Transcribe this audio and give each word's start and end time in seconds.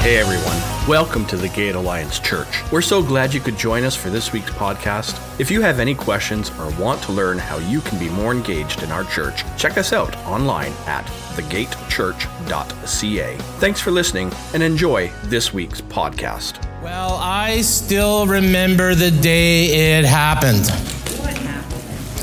Hey 0.00 0.16
everyone, 0.18 0.56
welcome 0.88 1.26
to 1.26 1.36
the 1.36 1.48
Gate 1.48 1.74
Alliance 1.74 2.18
Church. 2.18 2.62
We're 2.72 2.80
so 2.80 3.02
glad 3.02 3.34
you 3.34 3.40
could 3.40 3.58
join 3.58 3.84
us 3.84 3.94
for 3.94 4.08
this 4.08 4.32
week's 4.32 4.50
podcast. 4.52 5.20
If 5.38 5.50
you 5.50 5.60
have 5.60 5.78
any 5.80 5.94
questions 5.94 6.50
or 6.58 6.70
want 6.80 7.02
to 7.02 7.12
learn 7.12 7.36
how 7.36 7.58
you 7.58 7.82
can 7.82 7.98
be 7.98 8.08
more 8.08 8.32
engaged 8.32 8.82
in 8.82 8.90
our 8.90 9.04
church, 9.04 9.42
check 9.58 9.76
us 9.76 9.92
out 9.92 10.16
online 10.26 10.72
at 10.86 11.04
thegatechurch.ca. 11.34 13.36
Thanks 13.58 13.80
for 13.80 13.90
listening 13.90 14.32
and 14.54 14.62
enjoy 14.62 15.12
this 15.24 15.52
week's 15.52 15.82
podcast. 15.82 16.64
Well, 16.82 17.18
I 17.20 17.60
still 17.60 18.26
remember 18.26 18.94
the 18.94 19.10
day 19.10 19.98
it 19.98 20.06
happened. 20.06 20.70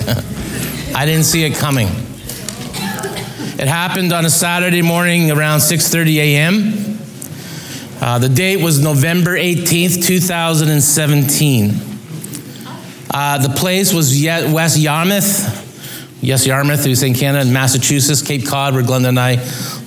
I 0.96 1.06
didn't 1.06 1.26
see 1.26 1.44
it 1.44 1.54
coming. 1.56 1.88
It 3.58 3.68
happened 3.68 4.12
on 4.12 4.26
a 4.26 4.30
Saturday 4.30 4.82
morning 4.82 5.30
around 5.30 5.60
6:30 5.60 6.16
a.m. 6.18 6.95
Uh, 8.02 8.20
the 8.20 8.30
date 8.30 8.58
was 8.58 8.80
November 8.80 9.38
18th, 9.38 10.06
2017. 10.06 11.72
Uh, 13.10 13.38
the 13.38 13.54
place 13.56 13.94
was 13.94 14.14
West 14.52 14.78
Yarmouth. 14.78 15.64
Yes, 16.22 16.46
Yarmouth, 16.46 16.84
who's 16.84 17.04
in 17.04 17.14
Canada, 17.14 17.50
Massachusetts, 17.50 18.22
Cape 18.22 18.46
Cod, 18.46 18.74
where 18.74 18.84
Glenda 18.84 19.10
and 19.10 19.20
I 19.20 19.38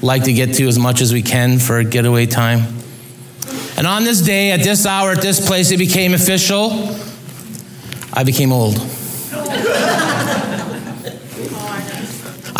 like 0.00 0.24
to 0.24 0.32
get 0.32 0.54
to 0.54 0.66
as 0.68 0.78
much 0.78 1.00
as 1.00 1.12
we 1.12 1.20
can 1.20 1.58
for 1.58 1.82
getaway 1.82 2.26
time. 2.26 2.60
And 3.76 3.86
on 3.86 4.04
this 4.04 4.22
day, 4.22 4.52
at 4.52 4.62
this 4.62 4.86
hour, 4.86 5.12
at 5.12 5.20
this 5.20 5.46
place, 5.46 5.70
it 5.70 5.78
became 5.78 6.14
official. 6.14 6.96
I 8.12 8.24
became 8.24 8.52
old. 8.52 8.76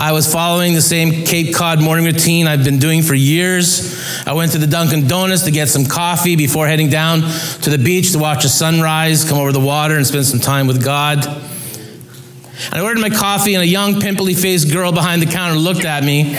I 0.01 0.12
was 0.12 0.33
following 0.33 0.75
the 0.75 0.80
same 0.80 1.25
Cape 1.25 1.52
Cod 1.52 1.83
morning 1.83 2.05
routine 2.05 2.47
I've 2.47 2.62
been 2.62 2.79
doing 2.79 3.02
for 3.02 3.15
years. 3.15 4.01
I 4.29 4.33
went 4.33 4.52
to 4.52 4.59
the 4.59 4.69
Dunkin' 4.69 5.09
Donuts 5.09 5.43
to 5.47 5.51
get 5.51 5.69
some 5.69 5.87
coffee 5.87 6.37
before 6.37 6.69
heading 6.69 6.89
down 6.89 7.23
to 7.62 7.70
the 7.70 7.79
beach 7.79 8.12
to 8.12 8.20
watch 8.20 8.45
the 8.45 8.48
sunrise, 8.48 9.28
come 9.28 9.39
over 9.39 9.50
the 9.50 9.58
water, 9.58 9.97
and 9.97 10.06
spend 10.06 10.25
some 10.25 10.39
time 10.39 10.69
with 10.69 10.84
God. 10.84 11.27
And 11.27 12.75
I 12.75 12.81
ordered 12.81 13.00
my 13.00 13.11
coffee, 13.11 13.55
and 13.55 13.62
a 13.62 13.67
young, 13.67 14.00
pimply 14.00 14.34
faced 14.34 14.73
girl 14.73 14.92
behind 14.92 15.20
the 15.20 15.27
counter 15.27 15.56
looked 15.58 15.84
at 15.84 16.05
me 16.05 16.36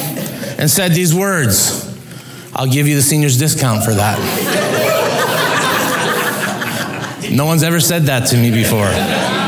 and 0.58 0.72
said 0.72 0.94
these 0.94 1.14
words 1.14 1.86
I'll 2.56 2.67
give 2.67 2.88
you 2.88 2.95
the 2.95 3.02
senior's 3.02 3.38
discount 3.38 3.84
for 3.84 3.94
that. 3.94 4.17
no 7.30 7.44
one's 7.44 7.64
ever 7.64 7.81
said 7.81 8.03
that 8.03 8.28
to 8.28 8.38
me 8.38 8.52
before. 8.52 9.39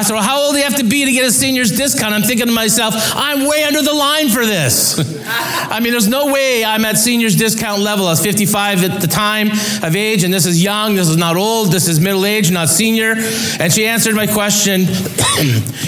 Asked 0.00 0.12
well, 0.12 0.22
how 0.22 0.40
old 0.40 0.54
do 0.54 0.58
you 0.58 0.64
have 0.64 0.76
to 0.76 0.84
be 0.84 1.04
to 1.04 1.12
get 1.12 1.26
a 1.26 1.30
senior's 1.30 1.70
discount? 1.70 2.14
I'm 2.14 2.22
thinking 2.22 2.46
to 2.46 2.52
myself, 2.52 2.94
I'm 3.14 3.46
way 3.46 3.64
under 3.64 3.82
the 3.82 3.92
line 3.92 4.30
for 4.30 4.46
this. 4.46 4.98
I 5.26 5.78
mean, 5.80 5.92
there's 5.92 6.08
no 6.08 6.32
way 6.32 6.64
I'm 6.64 6.86
at 6.86 6.96
senior's 6.96 7.36
discount 7.36 7.82
level. 7.82 8.06
I 8.06 8.12
was 8.12 8.22
55 8.22 8.82
at 8.82 9.02
the 9.02 9.06
time 9.06 9.50
of 9.50 9.94
age, 9.94 10.24
and 10.24 10.32
this 10.32 10.46
is 10.46 10.64
young, 10.64 10.94
this 10.94 11.06
is 11.06 11.18
not 11.18 11.36
old, 11.36 11.70
this 11.70 11.86
is 11.86 12.00
middle 12.00 12.24
age, 12.24 12.50
not 12.50 12.70
senior. 12.70 13.12
And 13.60 13.70
she 13.70 13.86
answered 13.86 14.14
my 14.14 14.26
question 14.26 14.80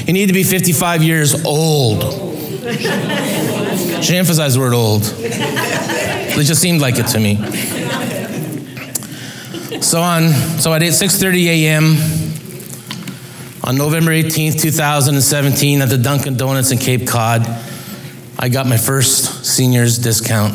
You 0.07 0.13
need 0.13 0.27
to 0.27 0.35
be 0.35 0.45
55 0.45 1.03
years 1.03 1.47
old. 1.47 2.03
She 4.05 4.15
emphasized 4.15 4.57
the 4.57 4.61
word 4.61 4.75
old. 4.75 5.05
It 5.17 6.45
just 6.45 6.61
seemed 6.61 6.83
like 6.83 6.97
it 6.99 7.07
to 7.07 7.19
me. 7.19 7.37
So 9.81 10.03
on, 10.03 10.29
so 10.61 10.75
at 10.75 10.83
6:30 10.83 11.47
a.m. 11.47 12.22
On 13.65 13.77
November 13.77 14.11
18th, 14.11 14.61
2017, 14.61 15.83
at 15.83 15.89
the 15.89 15.97
Dunkin' 15.97 16.37
Donuts 16.37 16.73
in 16.73 16.79
Cape 16.79 17.07
Cod, 17.07 17.43
I 18.37 18.49
got 18.49 18.67
my 18.67 18.77
first 18.77 19.47
senior's 19.47 19.99
discount 19.99 20.55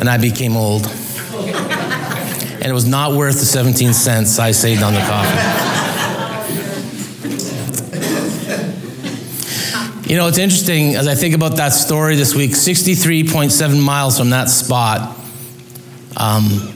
and 0.00 0.10
I 0.10 0.18
became 0.18 0.56
old. 0.56 0.86
And 0.86 2.64
it 2.64 2.72
was 2.72 2.84
not 2.84 3.12
worth 3.12 3.38
the 3.38 3.44
17 3.46 3.92
cents 3.92 4.40
I 4.40 4.50
saved 4.50 4.82
on 4.82 4.92
the 4.92 5.00
coffee. 5.00 5.64
You 10.10 10.16
know, 10.16 10.26
it's 10.26 10.38
interesting 10.38 10.96
as 10.96 11.06
I 11.06 11.14
think 11.14 11.36
about 11.36 11.56
that 11.58 11.72
story 11.72 12.16
this 12.16 12.34
week 12.34 12.50
63.7 12.50 13.80
miles 13.80 14.18
from 14.18 14.30
that 14.30 14.48
spot 14.48 15.16
um, 16.16 16.74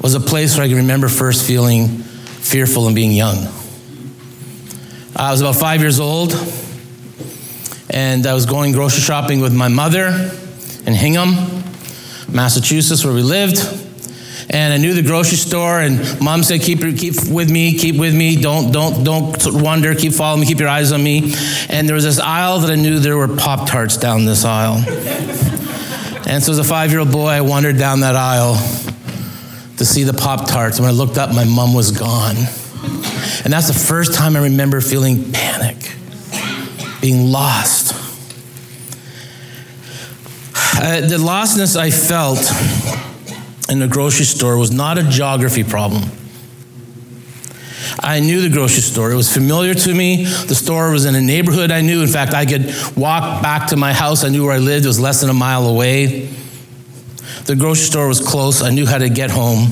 was 0.00 0.14
a 0.14 0.20
place 0.20 0.56
where 0.56 0.64
I 0.64 0.68
can 0.68 0.78
remember 0.78 1.08
first 1.08 1.46
feeling 1.46 1.88
fearful 1.88 2.86
and 2.86 2.94
being 2.94 3.12
young. 3.12 3.46
I 5.18 5.30
was 5.30 5.40
about 5.40 5.56
five 5.56 5.80
years 5.80 5.98
old, 5.98 6.34
and 7.88 8.26
I 8.26 8.34
was 8.34 8.44
going 8.44 8.72
grocery 8.72 9.00
shopping 9.00 9.40
with 9.40 9.54
my 9.54 9.68
mother 9.68 10.08
in 10.84 10.92
Hingham, 10.92 11.64
Massachusetts, 12.30 13.02
where 13.02 13.14
we 13.14 13.22
lived. 13.22 13.58
And 14.50 14.74
I 14.74 14.76
knew 14.76 14.92
the 14.92 15.02
grocery 15.02 15.38
store, 15.38 15.80
and 15.80 16.20
mom 16.20 16.42
said, 16.42 16.60
"Keep 16.60 16.80
keep 16.98 17.14
with 17.30 17.50
me, 17.50 17.78
keep 17.78 17.96
with 17.96 18.14
me. 18.14 18.36
Don't 18.36 18.72
don't 18.72 19.04
don't 19.04 19.62
wander. 19.62 19.94
Keep 19.94 20.12
following 20.12 20.42
me. 20.42 20.46
Keep 20.46 20.60
your 20.60 20.68
eyes 20.68 20.92
on 20.92 21.02
me." 21.02 21.34
And 21.70 21.88
there 21.88 21.94
was 21.94 22.04
this 22.04 22.20
aisle 22.20 22.60
that 22.60 22.70
I 22.70 22.74
knew 22.74 23.00
there 23.00 23.16
were 23.16 23.26
Pop 23.26 23.66
Tarts 23.66 23.96
down 23.96 24.26
this 24.26 24.44
aisle. 24.44 24.84
and 26.26 26.44
so, 26.44 26.52
as 26.52 26.58
a 26.58 26.64
five-year-old 26.64 27.10
boy, 27.10 27.28
I 27.28 27.40
wandered 27.40 27.78
down 27.78 28.00
that 28.00 28.16
aisle 28.16 28.56
to 29.78 29.86
see 29.86 30.02
the 30.02 30.12
Pop 30.12 30.46
Tarts. 30.46 30.76
And 30.76 30.84
when 30.84 30.94
I 30.94 30.96
looked 30.96 31.16
up, 31.16 31.34
my 31.34 31.44
mom 31.44 31.72
was 31.72 31.90
gone. 31.90 32.36
And 33.44 33.52
that's 33.52 33.68
the 33.68 33.74
first 33.74 34.14
time 34.14 34.36
I 34.36 34.40
remember 34.44 34.80
feeling 34.80 35.32
panic, 35.32 35.76
being 37.00 37.30
lost. 37.30 37.94
Uh, 40.78 41.00
the 41.00 41.16
lostness 41.18 41.76
I 41.76 41.90
felt 41.90 42.38
in 43.70 43.78
the 43.78 43.88
grocery 43.88 44.26
store 44.26 44.58
was 44.58 44.70
not 44.70 44.98
a 44.98 45.02
geography 45.02 45.64
problem. 45.64 46.02
I 48.00 48.20
knew 48.20 48.40
the 48.40 48.50
grocery 48.50 48.82
store. 48.82 49.10
It 49.10 49.16
was 49.16 49.32
familiar 49.32 49.74
to 49.74 49.94
me. 49.94 50.24
The 50.24 50.54
store 50.54 50.90
was 50.90 51.06
in 51.06 51.14
a 51.14 51.20
neighborhood 51.20 51.70
I 51.70 51.80
knew. 51.80 52.02
In 52.02 52.08
fact, 52.08 52.34
I 52.34 52.44
could 52.46 52.72
walk 52.96 53.42
back 53.42 53.68
to 53.68 53.76
my 53.76 53.92
house. 53.92 54.22
I 54.22 54.28
knew 54.28 54.44
where 54.44 54.54
I 54.54 54.58
lived. 54.58 54.84
It 54.84 54.88
was 54.88 55.00
less 55.00 55.22
than 55.22 55.30
a 55.30 55.34
mile 55.34 55.66
away. 55.66 56.26
The 57.46 57.56
grocery 57.56 57.84
store 57.84 58.08
was 58.08 58.20
close. 58.20 58.62
I 58.62 58.70
knew 58.70 58.86
how 58.86 58.98
to 58.98 59.08
get 59.08 59.30
home. 59.30 59.68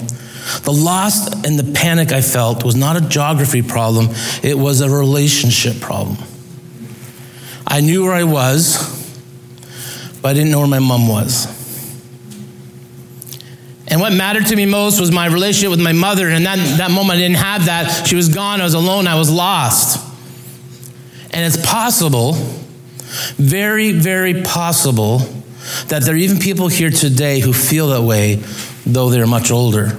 The 0.62 0.72
loss 0.72 1.44
and 1.44 1.59
the 1.59 1.72
panic 1.72 2.12
I 2.12 2.21
felt 2.21 2.65
was 2.65 2.77
not 2.77 2.97
a 2.97 3.00
geography 3.00 3.62
problem, 3.62 4.09
it 4.43 4.59
was 4.59 4.81
a 4.81 4.91
relationship 4.91 5.81
problem. 5.81 6.19
I 7.66 7.81
knew 7.81 8.05
where 8.05 8.12
I 8.12 8.25
was, 8.25 8.77
but 10.21 10.28
I 10.28 10.34
didn't 10.34 10.50
know 10.50 10.60
where 10.60 10.69
my 10.69 10.78
mom 10.78 11.09
was. 11.09 11.47
And 13.88 14.00
what 14.00 14.12
mattered 14.12 14.47
to 14.47 14.56
me 14.56 14.66
most 14.66 15.00
was 15.00 15.12
my 15.12 15.27
relationship 15.27 15.71
with 15.71 15.81
my 15.81 15.93
mother. 15.93 16.28
And 16.28 16.47
that, 16.47 16.59
that 16.78 16.91
moment, 16.91 17.19
I 17.19 17.22
didn't 17.22 17.37
have 17.37 17.66
that. 17.66 18.06
She 18.06 18.16
was 18.16 18.28
gone. 18.28 18.61
I 18.61 18.65
was 18.65 18.75
alone. 18.75 19.06
I 19.06 19.15
was 19.15 19.31
lost. 19.31 20.00
And 21.31 21.44
it's 21.44 21.65
possible, 21.66 22.32
very, 23.37 23.93
very 23.93 24.43
possible, 24.43 25.19
that 25.88 26.03
there 26.03 26.15
are 26.15 26.19
even 26.19 26.38
people 26.38 26.69
here 26.69 26.91
today 26.91 27.41
who 27.41 27.53
feel 27.53 27.88
that 27.88 28.03
way, 28.03 28.37
though 28.87 29.11
they're 29.11 29.26
much 29.26 29.50
older. 29.50 29.97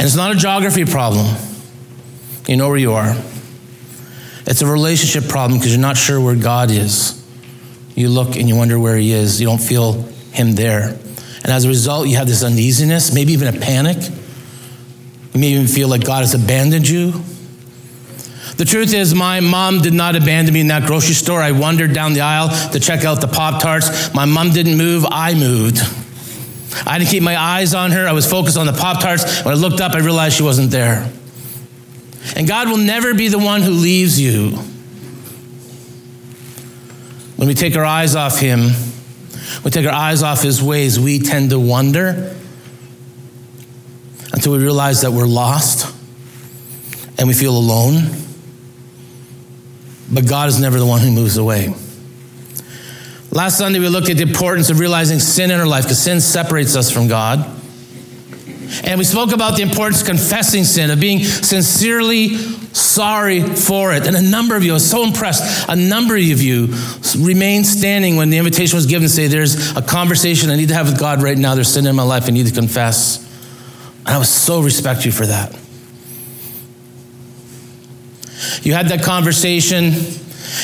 And 0.00 0.06
it's 0.06 0.16
not 0.16 0.34
a 0.34 0.34
geography 0.34 0.86
problem. 0.86 1.26
You 2.48 2.56
know 2.56 2.70
where 2.70 2.78
you 2.78 2.94
are. 2.94 3.14
It's 4.46 4.62
a 4.62 4.66
relationship 4.66 5.28
problem 5.28 5.58
because 5.58 5.74
you're 5.74 5.82
not 5.82 5.98
sure 5.98 6.18
where 6.18 6.36
God 6.36 6.70
is. 6.70 7.22
You 7.94 8.08
look 8.08 8.34
and 8.34 8.48
you 8.48 8.56
wonder 8.56 8.78
where 8.78 8.96
He 8.96 9.12
is. 9.12 9.42
You 9.42 9.46
don't 9.46 9.60
feel 9.60 9.92
Him 10.32 10.54
there. 10.54 10.98
And 11.42 11.52
as 11.52 11.66
a 11.66 11.68
result, 11.68 12.08
you 12.08 12.16
have 12.16 12.26
this 12.26 12.42
uneasiness, 12.42 13.12
maybe 13.12 13.34
even 13.34 13.54
a 13.54 13.60
panic. 13.60 13.98
You 15.34 15.38
may 15.38 15.48
even 15.48 15.66
feel 15.66 15.88
like 15.88 16.02
God 16.02 16.20
has 16.20 16.32
abandoned 16.32 16.88
you. 16.88 17.12
The 18.56 18.64
truth 18.64 18.94
is, 18.94 19.14
my 19.14 19.40
mom 19.40 19.82
did 19.82 19.92
not 19.92 20.16
abandon 20.16 20.54
me 20.54 20.62
in 20.62 20.68
that 20.68 20.86
grocery 20.86 21.12
store. 21.12 21.42
I 21.42 21.52
wandered 21.52 21.92
down 21.92 22.14
the 22.14 22.22
aisle 22.22 22.70
to 22.70 22.80
check 22.80 23.04
out 23.04 23.20
the 23.20 23.28
Pop 23.28 23.60
Tarts. 23.60 24.14
My 24.14 24.24
mom 24.24 24.52
didn't 24.52 24.78
move, 24.78 25.04
I 25.10 25.34
moved. 25.34 25.82
I 26.86 26.92
had 26.92 26.98
to 26.98 27.04
keep 27.04 27.22
my 27.22 27.36
eyes 27.36 27.74
on 27.74 27.90
her. 27.90 28.06
I 28.06 28.12
was 28.12 28.28
focused 28.30 28.56
on 28.56 28.66
the 28.66 28.72
Pop 28.72 29.02
Tarts. 29.02 29.42
When 29.42 29.52
I 29.52 29.56
looked 29.56 29.80
up, 29.80 29.92
I 29.92 29.98
realized 29.98 30.36
she 30.36 30.42
wasn't 30.42 30.70
there. 30.70 31.10
And 32.36 32.46
God 32.46 32.68
will 32.68 32.76
never 32.78 33.14
be 33.14 33.28
the 33.28 33.38
one 33.38 33.62
who 33.62 33.72
leaves 33.72 34.20
you. 34.20 34.50
When 37.36 37.48
we 37.48 37.54
take 37.54 37.74
our 37.76 37.84
eyes 37.84 38.14
off 38.14 38.38
Him, 38.38 38.70
we 39.64 39.70
take 39.70 39.86
our 39.86 39.92
eyes 39.92 40.22
off 40.22 40.42
His 40.42 40.62
ways, 40.62 41.00
we 41.00 41.18
tend 41.18 41.50
to 41.50 41.58
wonder 41.58 42.36
until 44.32 44.52
we 44.52 44.58
realize 44.58 45.00
that 45.00 45.10
we're 45.10 45.26
lost 45.26 45.92
and 47.18 47.26
we 47.26 47.34
feel 47.34 47.56
alone. 47.56 48.04
But 50.12 50.28
God 50.28 50.48
is 50.48 50.60
never 50.60 50.78
the 50.78 50.86
one 50.86 51.00
who 51.00 51.10
moves 51.10 51.36
away. 51.36 51.74
Last 53.32 53.58
Sunday, 53.58 53.78
we 53.78 53.88
looked 53.88 54.08
at 54.08 54.16
the 54.16 54.24
importance 54.24 54.70
of 54.70 54.80
realizing 54.80 55.20
sin 55.20 55.50
in 55.50 55.60
our 55.60 55.66
life 55.66 55.84
because 55.84 56.02
sin 56.02 56.20
separates 56.20 56.74
us 56.74 56.90
from 56.90 57.06
God. 57.06 57.38
And 58.84 58.98
we 58.98 59.04
spoke 59.04 59.32
about 59.32 59.56
the 59.56 59.62
importance 59.62 60.00
of 60.00 60.06
confessing 60.06 60.64
sin, 60.64 60.90
of 60.90 61.00
being 61.00 61.22
sincerely 61.22 62.36
sorry 62.72 63.42
for 63.42 63.92
it. 63.92 64.06
And 64.06 64.16
a 64.16 64.22
number 64.22 64.56
of 64.56 64.64
you, 64.64 64.72
I 64.72 64.74
was 64.74 64.88
so 64.88 65.04
impressed, 65.04 65.68
a 65.68 65.76
number 65.76 66.16
of 66.16 66.22
you 66.22 66.74
remained 67.18 67.66
standing 67.66 68.16
when 68.16 68.30
the 68.30 68.38
invitation 68.38 68.76
was 68.76 68.86
given 68.86 69.02
to 69.02 69.08
say, 69.08 69.26
There's 69.26 69.76
a 69.76 69.82
conversation 69.82 70.50
I 70.50 70.56
need 70.56 70.68
to 70.68 70.74
have 70.74 70.88
with 70.88 70.98
God 70.98 71.22
right 71.22 71.38
now. 71.38 71.54
There's 71.54 71.72
sin 71.72 71.86
in 71.86 71.96
my 71.96 72.02
life. 72.02 72.24
I 72.26 72.30
need 72.30 72.46
to 72.46 72.54
confess. 72.54 73.26
And 74.06 74.08
I 74.08 74.18
was 74.18 74.28
so 74.28 74.60
respect 74.60 75.04
you 75.04 75.12
for 75.12 75.26
that. 75.26 75.52
You 78.62 78.74
had 78.74 78.88
that 78.88 79.02
conversation 79.02 79.92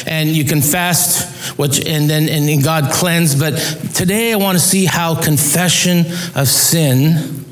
and 0.06 0.28
you 0.28 0.44
confessed, 0.44 1.35
which, 1.56 1.84
and 1.84 2.08
then 2.08 2.28
and 2.28 2.62
God 2.62 2.92
cleansed. 2.92 3.40
But 3.40 3.56
today 3.94 4.32
I 4.32 4.36
want 4.36 4.58
to 4.58 4.64
see 4.64 4.84
how 4.84 5.20
confession 5.20 6.00
of 6.34 6.48
sin 6.48 7.44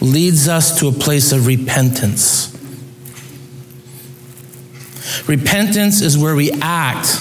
leads 0.00 0.48
us 0.48 0.78
to 0.80 0.88
a 0.88 0.92
place 0.92 1.32
of 1.32 1.46
repentance. 1.46 2.50
Repentance 5.28 6.00
is 6.00 6.16
where 6.18 6.34
we 6.34 6.52
act 6.52 7.20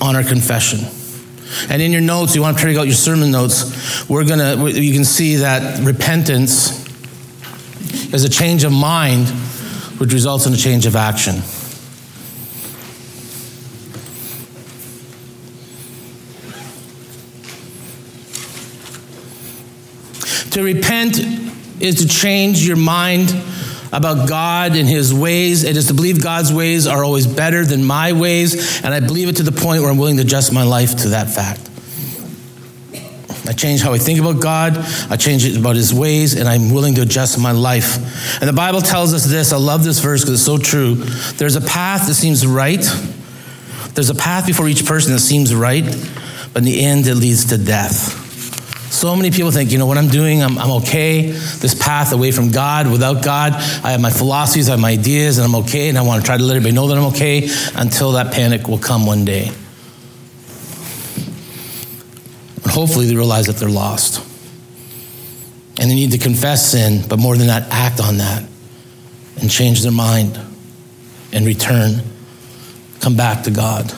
on 0.00 0.16
our 0.16 0.24
confession. 0.24 0.80
And 1.68 1.82
in 1.82 1.92
your 1.92 2.00
notes, 2.00 2.34
you 2.34 2.42
want 2.42 2.58
to 2.58 2.64
take 2.64 2.76
out 2.76 2.86
your 2.86 2.94
sermon 2.94 3.30
notes, 3.30 4.08
we're 4.08 4.24
gonna 4.24 4.68
you 4.68 4.92
can 4.92 5.04
see 5.04 5.36
that 5.36 5.84
repentance 5.84 6.82
is 8.12 8.24
a 8.24 8.28
change 8.28 8.64
of 8.64 8.72
mind 8.72 9.28
which 9.98 10.12
results 10.12 10.46
in 10.46 10.52
a 10.52 10.56
change 10.56 10.86
of 10.86 10.96
action. 10.96 11.36
To 20.52 20.62
repent 20.62 21.18
is 21.80 21.96
to 21.96 22.08
change 22.08 22.66
your 22.66 22.76
mind 22.76 23.34
about 23.92 24.28
God 24.28 24.76
and 24.76 24.88
His 24.88 25.12
ways. 25.12 25.64
It 25.64 25.76
is 25.76 25.88
to 25.88 25.94
believe 25.94 26.22
God's 26.22 26.52
ways 26.52 26.86
are 26.86 27.02
always 27.04 27.26
better 27.26 27.64
than 27.64 27.84
my 27.84 28.12
ways, 28.12 28.82
and 28.84 28.92
I 28.92 29.00
believe 29.00 29.28
it 29.28 29.36
to 29.36 29.42
the 29.42 29.52
point 29.52 29.82
where 29.82 29.90
I'm 29.90 29.98
willing 29.98 30.16
to 30.16 30.22
adjust 30.22 30.52
my 30.52 30.62
life 30.62 30.96
to 31.02 31.08
that 31.10 31.30
fact. 31.30 31.68
I 33.48 33.52
change 33.54 33.82
how 33.82 33.92
I 33.92 33.98
think 33.98 34.20
about 34.20 34.40
God. 34.40 34.76
I 35.10 35.16
change 35.16 35.44
it 35.44 35.56
about 35.56 35.76
His 35.76 35.92
ways, 35.92 36.38
and 36.38 36.48
I'm 36.48 36.72
willing 36.72 36.94
to 36.94 37.02
adjust 37.02 37.38
my 37.38 37.52
life. 37.52 37.96
And 38.40 38.48
the 38.48 38.54
Bible 38.54 38.80
tells 38.80 39.12
us 39.12 39.24
this. 39.24 39.52
I 39.52 39.56
love 39.56 39.84
this 39.84 39.98
verse 39.98 40.20
because 40.20 40.34
it's 40.34 40.44
so 40.44 40.58
true. 40.58 40.94
There's 41.36 41.56
a 41.56 41.60
path 41.60 42.06
that 42.06 42.14
seems 42.14 42.46
right. 42.46 42.84
There's 43.94 44.10
a 44.10 44.14
path 44.14 44.46
before 44.46 44.68
each 44.68 44.86
person 44.86 45.12
that 45.12 45.18
seems 45.18 45.54
right, 45.54 45.84
but 46.52 46.58
in 46.58 46.64
the 46.64 46.84
end, 46.84 47.06
it 47.06 47.14
leads 47.16 47.46
to 47.46 47.58
death. 47.58 48.21
So 49.02 49.16
many 49.16 49.32
people 49.32 49.50
think, 49.50 49.72
you 49.72 49.78
know, 49.78 49.86
what 49.86 49.98
I'm 49.98 50.06
doing, 50.06 50.44
I'm, 50.44 50.56
I'm 50.56 50.70
okay. 50.82 51.22
This 51.22 51.74
path 51.74 52.12
away 52.12 52.30
from 52.30 52.52
God, 52.52 52.88
without 52.88 53.20
God, 53.20 53.52
I 53.52 53.90
have 53.90 54.00
my 54.00 54.12
philosophies, 54.12 54.68
I 54.68 54.74
have 54.74 54.80
my 54.80 54.92
ideas, 54.92 55.38
and 55.38 55.44
I'm 55.44 55.56
okay, 55.64 55.88
and 55.88 55.98
I 55.98 56.02
want 56.02 56.22
to 56.22 56.24
try 56.24 56.36
to 56.36 56.42
let 56.44 56.54
everybody 56.54 56.72
know 56.72 56.86
that 56.86 56.96
I'm 56.96 57.06
okay 57.06 57.48
until 57.74 58.12
that 58.12 58.32
panic 58.32 58.68
will 58.68 58.78
come 58.78 59.04
one 59.04 59.24
day. 59.24 59.48
And 62.62 62.70
hopefully 62.70 63.06
they 63.06 63.16
realize 63.16 63.46
that 63.46 63.56
they're 63.56 63.68
lost. 63.68 64.24
And 65.80 65.90
they 65.90 65.96
need 65.96 66.12
to 66.12 66.18
confess 66.18 66.70
sin, 66.70 67.04
but 67.08 67.18
more 67.18 67.36
than 67.36 67.48
that, 67.48 67.66
act 67.72 67.98
on 67.98 68.18
that 68.18 68.44
and 69.40 69.50
change 69.50 69.82
their 69.82 69.90
mind 69.90 70.38
and 71.32 71.44
return, 71.44 72.04
come 73.00 73.16
back 73.16 73.42
to 73.42 73.50
God. 73.50 73.92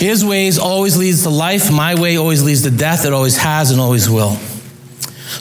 His 0.00 0.24
ways 0.24 0.58
always 0.58 0.96
leads 0.96 1.24
to 1.24 1.30
life. 1.30 1.70
My 1.70 1.94
way 1.94 2.16
always 2.16 2.42
leads 2.42 2.62
to 2.62 2.70
death. 2.70 3.04
It 3.04 3.12
always 3.12 3.36
has 3.36 3.70
and 3.70 3.78
always 3.78 4.08
will. 4.08 4.30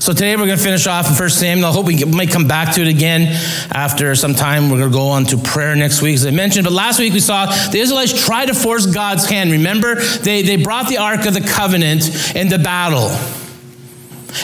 So 0.01 0.11
today 0.11 0.35
we're 0.35 0.47
going 0.47 0.57
to 0.57 0.63
finish 0.63 0.85
off 0.85 1.07
in 1.07 1.15
1 1.15 1.29
Samuel. 1.29 1.69
I 1.69 1.71
hope 1.71 1.85
we 1.85 2.03
might 2.03 2.29
come 2.29 2.45
back 2.45 2.75
to 2.75 2.81
it 2.81 2.89
again 2.89 3.27
after 3.71 4.13
some 4.15 4.35
time. 4.35 4.69
We're 4.69 4.79
going 4.79 4.91
to 4.91 4.97
go 4.97 5.07
on 5.07 5.23
to 5.27 5.37
prayer 5.37 5.77
next 5.77 6.01
week, 6.01 6.15
as 6.15 6.25
I 6.25 6.31
mentioned. 6.31 6.65
But 6.65 6.73
last 6.73 6.99
week 6.99 7.13
we 7.13 7.21
saw 7.21 7.45
the 7.45 7.79
Israelites 7.79 8.25
try 8.25 8.45
to 8.45 8.53
force 8.53 8.85
God's 8.85 9.29
hand. 9.29 9.49
Remember, 9.49 9.95
they, 9.95 10.41
they 10.41 10.57
brought 10.57 10.89
the 10.89 10.97
Ark 10.97 11.25
of 11.25 11.33
the 11.33 11.41
Covenant 11.41 12.35
into 12.35 12.59
battle. 12.59 13.07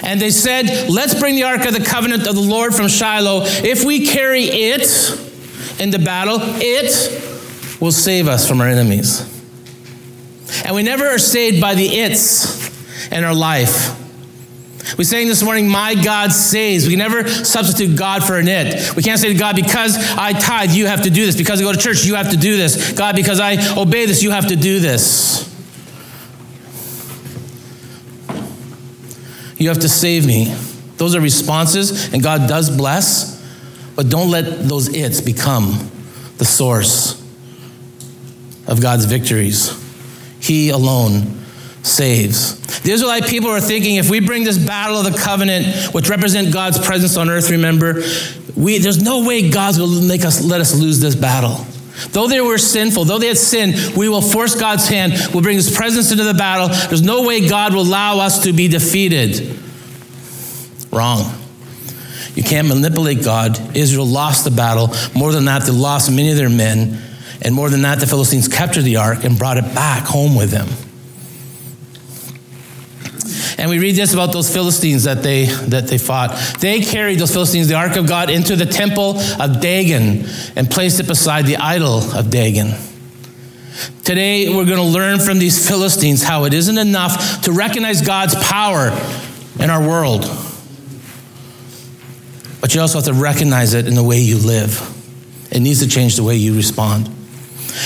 And 0.01 0.21
they 0.21 0.31
said, 0.31 0.89
Let's 0.89 1.13
bring 1.19 1.35
the 1.35 1.43
Ark 1.43 1.65
of 1.65 1.73
the 1.73 1.83
Covenant 1.83 2.25
of 2.25 2.35
the 2.35 2.41
Lord 2.41 2.73
from 2.73 2.87
Shiloh. 2.87 3.41
If 3.43 3.83
we 3.83 4.07
carry 4.07 4.43
it 4.43 4.87
into 5.77 5.99
battle, 5.99 6.37
it 6.41 7.81
will 7.81 7.91
save 7.91 8.29
us 8.29 8.47
from 8.47 8.61
our 8.61 8.67
enemies. 8.69 9.34
And 10.65 10.73
we 10.73 10.81
never 10.81 11.05
are 11.05 11.19
saved 11.19 11.61
by 11.61 11.75
the 11.75 11.85
its 11.85 13.11
in 13.11 13.23
our 13.23 13.35
life. 13.35 14.01
We 14.97 15.03
sang 15.03 15.27
this 15.27 15.43
morning, 15.43 15.67
My 15.69 15.93
God 15.93 16.31
saves. 16.31 16.87
We 16.87 16.95
never 16.95 17.27
substitute 17.27 17.95
God 17.95 18.23
for 18.23 18.37
an 18.37 18.47
it. 18.47 18.95
We 18.95 19.03
can't 19.03 19.19
say 19.19 19.31
to 19.31 19.37
God, 19.37 19.55
Because 19.55 19.95
I 20.17 20.33
tithe, 20.33 20.71
you 20.71 20.87
have 20.87 21.03
to 21.03 21.11
do 21.11 21.23
this. 21.23 21.35
Because 21.35 21.61
I 21.61 21.63
go 21.63 21.71
to 21.71 21.77
church, 21.77 22.03
you 22.03 22.15
have 22.15 22.31
to 22.31 22.37
do 22.37 22.57
this. 22.57 22.93
God, 22.93 23.15
because 23.15 23.39
I 23.39 23.77
obey 23.79 24.07
this, 24.07 24.23
you 24.23 24.31
have 24.31 24.47
to 24.47 24.55
do 24.55 24.79
this. 24.79 25.51
You 29.57 29.69
have 29.69 29.79
to 29.81 29.89
save 29.89 30.25
me. 30.25 30.45
Those 30.97 31.13
are 31.13 31.21
responses, 31.21 32.11
and 32.11 32.23
God 32.23 32.49
does 32.49 32.75
bless, 32.75 33.39
but 33.95 34.09
don't 34.09 34.31
let 34.31 34.67
those 34.67 34.87
its 34.93 35.21
become 35.21 35.91
the 36.37 36.45
source 36.45 37.21
of 38.67 38.81
God's 38.81 39.05
victories. 39.05 39.84
He 40.45 40.69
alone 40.69 41.43
saves. 41.81 42.59
The 42.81 42.91
Israelite 42.91 43.25
people 43.25 43.49
are 43.49 43.61
thinking 43.61 43.95
if 43.95 44.09
we 44.09 44.19
bring 44.19 44.43
this 44.43 44.57
battle 44.57 44.97
of 44.97 45.11
the 45.11 45.17
covenant, 45.17 45.93
which 45.93 46.09
represent 46.09 46.53
God's 46.53 46.77
presence 46.79 47.17
on 47.17 47.29
earth, 47.29 47.49
remember, 47.49 48.01
we, 48.55 48.77
there's 48.79 49.01
no 49.01 49.25
way 49.25 49.49
God's 49.49 49.79
will 49.79 50.01
make 50.01 50.23
us 50.23 50.43
let 50.43 50.61
us 50.61 50.79
lose 50.79 50.99
this 50.99 51.15
battle. 51.15 51.65
Though 52.11 52.27
they 52.27 52.41
were 52.41 52.57
sinful, 52.57 53.05
though 53.05 53.19
they 53.19 53.27
had 53.27 53.37
sinned, 53.37 53.95
we 53.95 54.09
will 54.09 54.21
force 54.21 54.55
God's 54.55 54.87
hand. 54.87 55.13
We'll 55.33 55.43
bring 55.43 55.55
His 55.55 55.75
presence 55.75 56.11
into 56.11 56.23
the 56.23 56.33
battle. 56.33 56.67
There's 56.89 57.01
no 57.01 57.25
way 57.25 57.47
God 57.47 57.73
will 57.73 57.83
allow 57.83 58.19
us 58.19 58.43
to 58.43 58.53
be 58.53 58.67
defeated. 58.67 59.57
Wrong. 60.91 61.33
You 62.35 62.43
can't 62.43 62.67
manipulate 62.67 63.23
God. 63.23 63.75
Israel 63.75 64.05
lost 64.05 64.43
the 64.43 64.51
battle. 64.51 64.93
More 65.15 65.31
than 65.31 65.45
that, 65.45 65.63
they 65.63 65.71
lost 65.71 66.11
many 66.11 66.31
of 66.31 66.37
their 66.37 66.49
men. 66.49 67.01
And 67.45 67.53
more 67.53 67.69
than 67.69 67.83
that, 67.83 67.99
the 67.99 68.07
Philistines 68.07 68.47
captured 68.47 68.81
the 68.81 68.97
ark 68.97 69.23
and 69.23 69.37
brought 69.37 69.57
it 69.57 69.75
back 69.75 70.03
home 70.03 70.35
with 70.35 70.49
them. 70.49 70.67
And 73.59 73.69
we 73.69 73.77
read 73.77 73.95
this 73.95 74.13
about 74.13 74.33
those 74.33 74.51
Philistines 74.51 75.03
that 75.03 75.21
they 75.21 75.45
that 75.45 75.87
they 75.87 75.99
fought. 75.99 76.57
They 76.59 76.81
carried 76.81 77.19
those 77.19 77.31
Philistines, 77.31 77.67
the 77.67 77.75
ark 77.75 77.97
of 77.97 78.07
God, 78.07 78.31
into 78.31 78.55
the 78.55 78.65
temple 78.65 79.19
of 79.39 79.61
Dagon 79.61 80.25
and 80.55 80.69
placed 80.69 80.99
it 80.99 81.07
beside 81.07 81.45
the 81.45 81.57
idol 81.57 81.99
of 82.15 82.31
Dagon. 82.31 82.73
Today, 84.03 84.49
we're 84.49 84.65
going 84.65 84.77
to 84.77 84.83
learn 84.83 85.19
from 85.19 85.37
these 85.37 85.67
Philistines 85.67 86.23
how 86.23 86.45
it 86.45 86.53
isn't 86.53 86.77
enough 86.77 87.43
to 87.43 87.51
recognize 87.51 88.01
God's 88.01 88.35
power 88.43 88.89
in 89.59 89.69
our 89.69 89.87
world, 89.87 90.21
but 92.59 92.73
you 92.73 92.81
also 92.81 92.97
have 92.97 93.05
to 93.05 93.13
recognize 93.13 93.73
it 93.73 93.87
in 93.87 93.93
the 93.93 94.03
way 94.03 94.19
you 94.19 94.37
live. 94.37 94.81
It 95.51 95.59
needs 95.59 95.79
to 95.81 95.87
change 95.87 96.15
the 96.15 96.23
way 96.23 96.35
you 96.35 96.55
respond. 96.55 97.14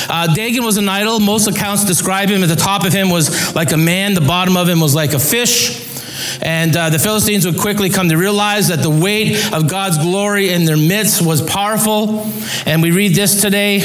Uh, 0.09 0.33
Dagon 0.33 0.63
was 0.63 0.77
an 0.77 0.89
idol. 0.89 1.19
Most 1.19 1.47
accounts 1.47 1.85
describe 1.85 2.29
him. 2.29 2.43
At 2.43 2.49
the 2.49 2.55
top 2.55 2.85
of 2.85 2.93
him 2.93 3.09
was 3.09 3.55
like 3.55 3.71
a 3.71 3.77
man, 3.77 4.13
the 4.13 4.21
bottom 4.21 4.57
of 4.57 4.67
him 4.67 4.79
was 4.79 4.95
like 4.95 5.13
a 5.13 5.19
fish. 5.19 5.87
And 6.41 6.75
uh, 6.75 6.89
the 6.89 6.99
Philistines 6.99 7.45
would 7.45 7.57
quickly 7.57 7.89
come 7.89 8.09
to 8.09 8.17
realize 8.17 8.67
that 8.67 8.81
the 8.81 8.89
weight 8.89 9.53
of 9.53 9.69
God's 9.69 9.97
glory 9.97 10.49
in 10.49 10.65
their 10.65 10.77
midst 10.77 11.25
was 11.25 11.41
powerful. 11.41 12.29
And 12.65 12.81
we 12.81 12.91
read 12.91 13.15
this 13.15 13.41
today. 13.41 13.81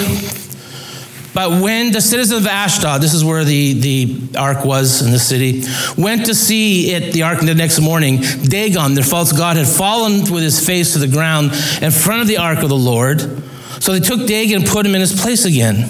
But 1.34 1.60
when 1.60 1.90
the 1.90 2.00
citizens 2.00 2.42
of 2.42 2.46
Ashdod, 2.46 3.02
this 3.02 3.12
is 3.12 3.24
where 3.24 3.42
the, 3.44 3.72
the 3.72 4.38
ark 4.38 4.64
was 4.64 5.02
in 5.04 5.10
the 5.10 5.18
city, 5.18 5.64
went 6.00 6.26
to 6.26 6.34
see 6.34 6.92
it, 6.92 7.12
the 7.12 7.22
ark, 7.22 7.40
the 7.40 7.56
next 7.56 7.80
morning, 7.80 8.20
Dagon, 8.44 8.94
their 8.94 9.02
false 9.02 9.32
god, 9.32 9.56
had 9.56 9.66
fallen 9.66 10.32
with 10.32 10.44
his 10.44 10.64
face 10.64 10.92
to 10.92 11.00
the 11.00 11.08
ground 11.08 11.50
in 11.82 11.90
front 11.90 12.22
of 12.22 12.28
the 12.28 12.36
ark 12.36 12.62
of 12.62 12.68
the 12.68 12.76
Lord. 12.76 13.42
So 13.84 13.92
they 13.92 14.00
took 14.00 14.26
Dagon 14.26 14.62
and 14.62 14.66
put 14.66 14.86
him 14.86 14.94
in 14.94 15.02
his 15.02 15.20
place 15.20 15.44
again. 15.44 15.86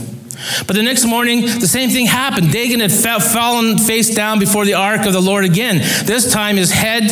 But 0.66 0.74
the 0.74 0.82
next 0.82 1.04
morning, 1.04 1.42
the 1.42 1.68
same 1.68 1.90
thing 1.90 2.06
happened. 2.06 2.50
Dagon 2.50 2.80
had 2.80 2.90
fallen 2.90 3.78
face 3.78 4.12
down 4.12 4.40
before 4.40 4.64
the 4.64 4.74
ark 4.74 5.06
of 5.06 5.12
the 5.12 5.22
Lord 5.22 5.44
again. 5.44 5.76
This 6.04 6.32
time, 6.32 6.56
his 6.56 6.72
head, 6.72 7.04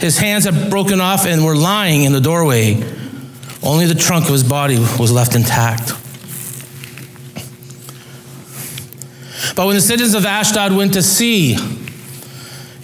his 0.00 0.16
hands 0.16 0.44
had 0.44 0.70
broken 0.70 1.00
off 1.00 1.26
and 1.26 1.44
were 1.44 1.56
lying 1.56 2.04
in 2.04 2.12
the 2.12 2.20
doorway. 2.20 2.74
Only 3.64 3.86
the 3.86 3.96
trunk 3.96 4.26
of 4.26 4.30
his 4.30 4.44
body 4.44 4.78
was 4.78 5.10
left 5.10 5.34
intact. 5.34 5.88
But 9.56 9.66
when 9.66 9.74
the 9.74 9.82
citizens 9.82 10.14
of 10.14 10.24
Ashdod 10.24 10.72
went 10.72 10.94
to 10.94 11.02
see 11.02 11.56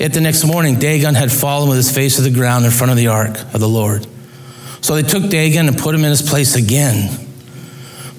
it 0.01 0.09
the 0.13 0.21
next 0.21 0.45
morning, 0.45 0.81
Dagon 0.81 1.15
had 1.15 1.31
fallen 1.31 1.69
with 1.69 1.77
his 1.77 1.95
face 1.95 2.17
to 2.17 2.23
the 2.23 2.33
ground 2.33 2.65
in 2.65 2.73
front 2.73 2.91
of 2.91 2.97
the 2.97 3.07
ark 3.07 3.39
of 3.55 3.61
the 3.61 3.69
Lord. 3.69 4.09
So 4.81 4.97
they 4.97 5.09
took 5.09 5.31
Dagon 5.31 5.69
and 5.69 5.79
put 5.79 5.95
him 5.95 6.03
in 6.03 6.11
his 6.11 6.21
place 6.21 6.57
again. 6.57 7.21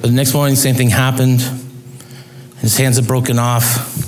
But 0.01 0.09
the 0.09 0.15
next 0.15 0.33
morning, 0.33 0.55
the 0.55 0.61
same 0.61 0.75
thing 0.75 0.89
happened. 0.89 1.41
His 2.59 2.77
hands 2.77 2.95
had 2.97 3.07
broken 3.07 3.39
off. 3.39 4.03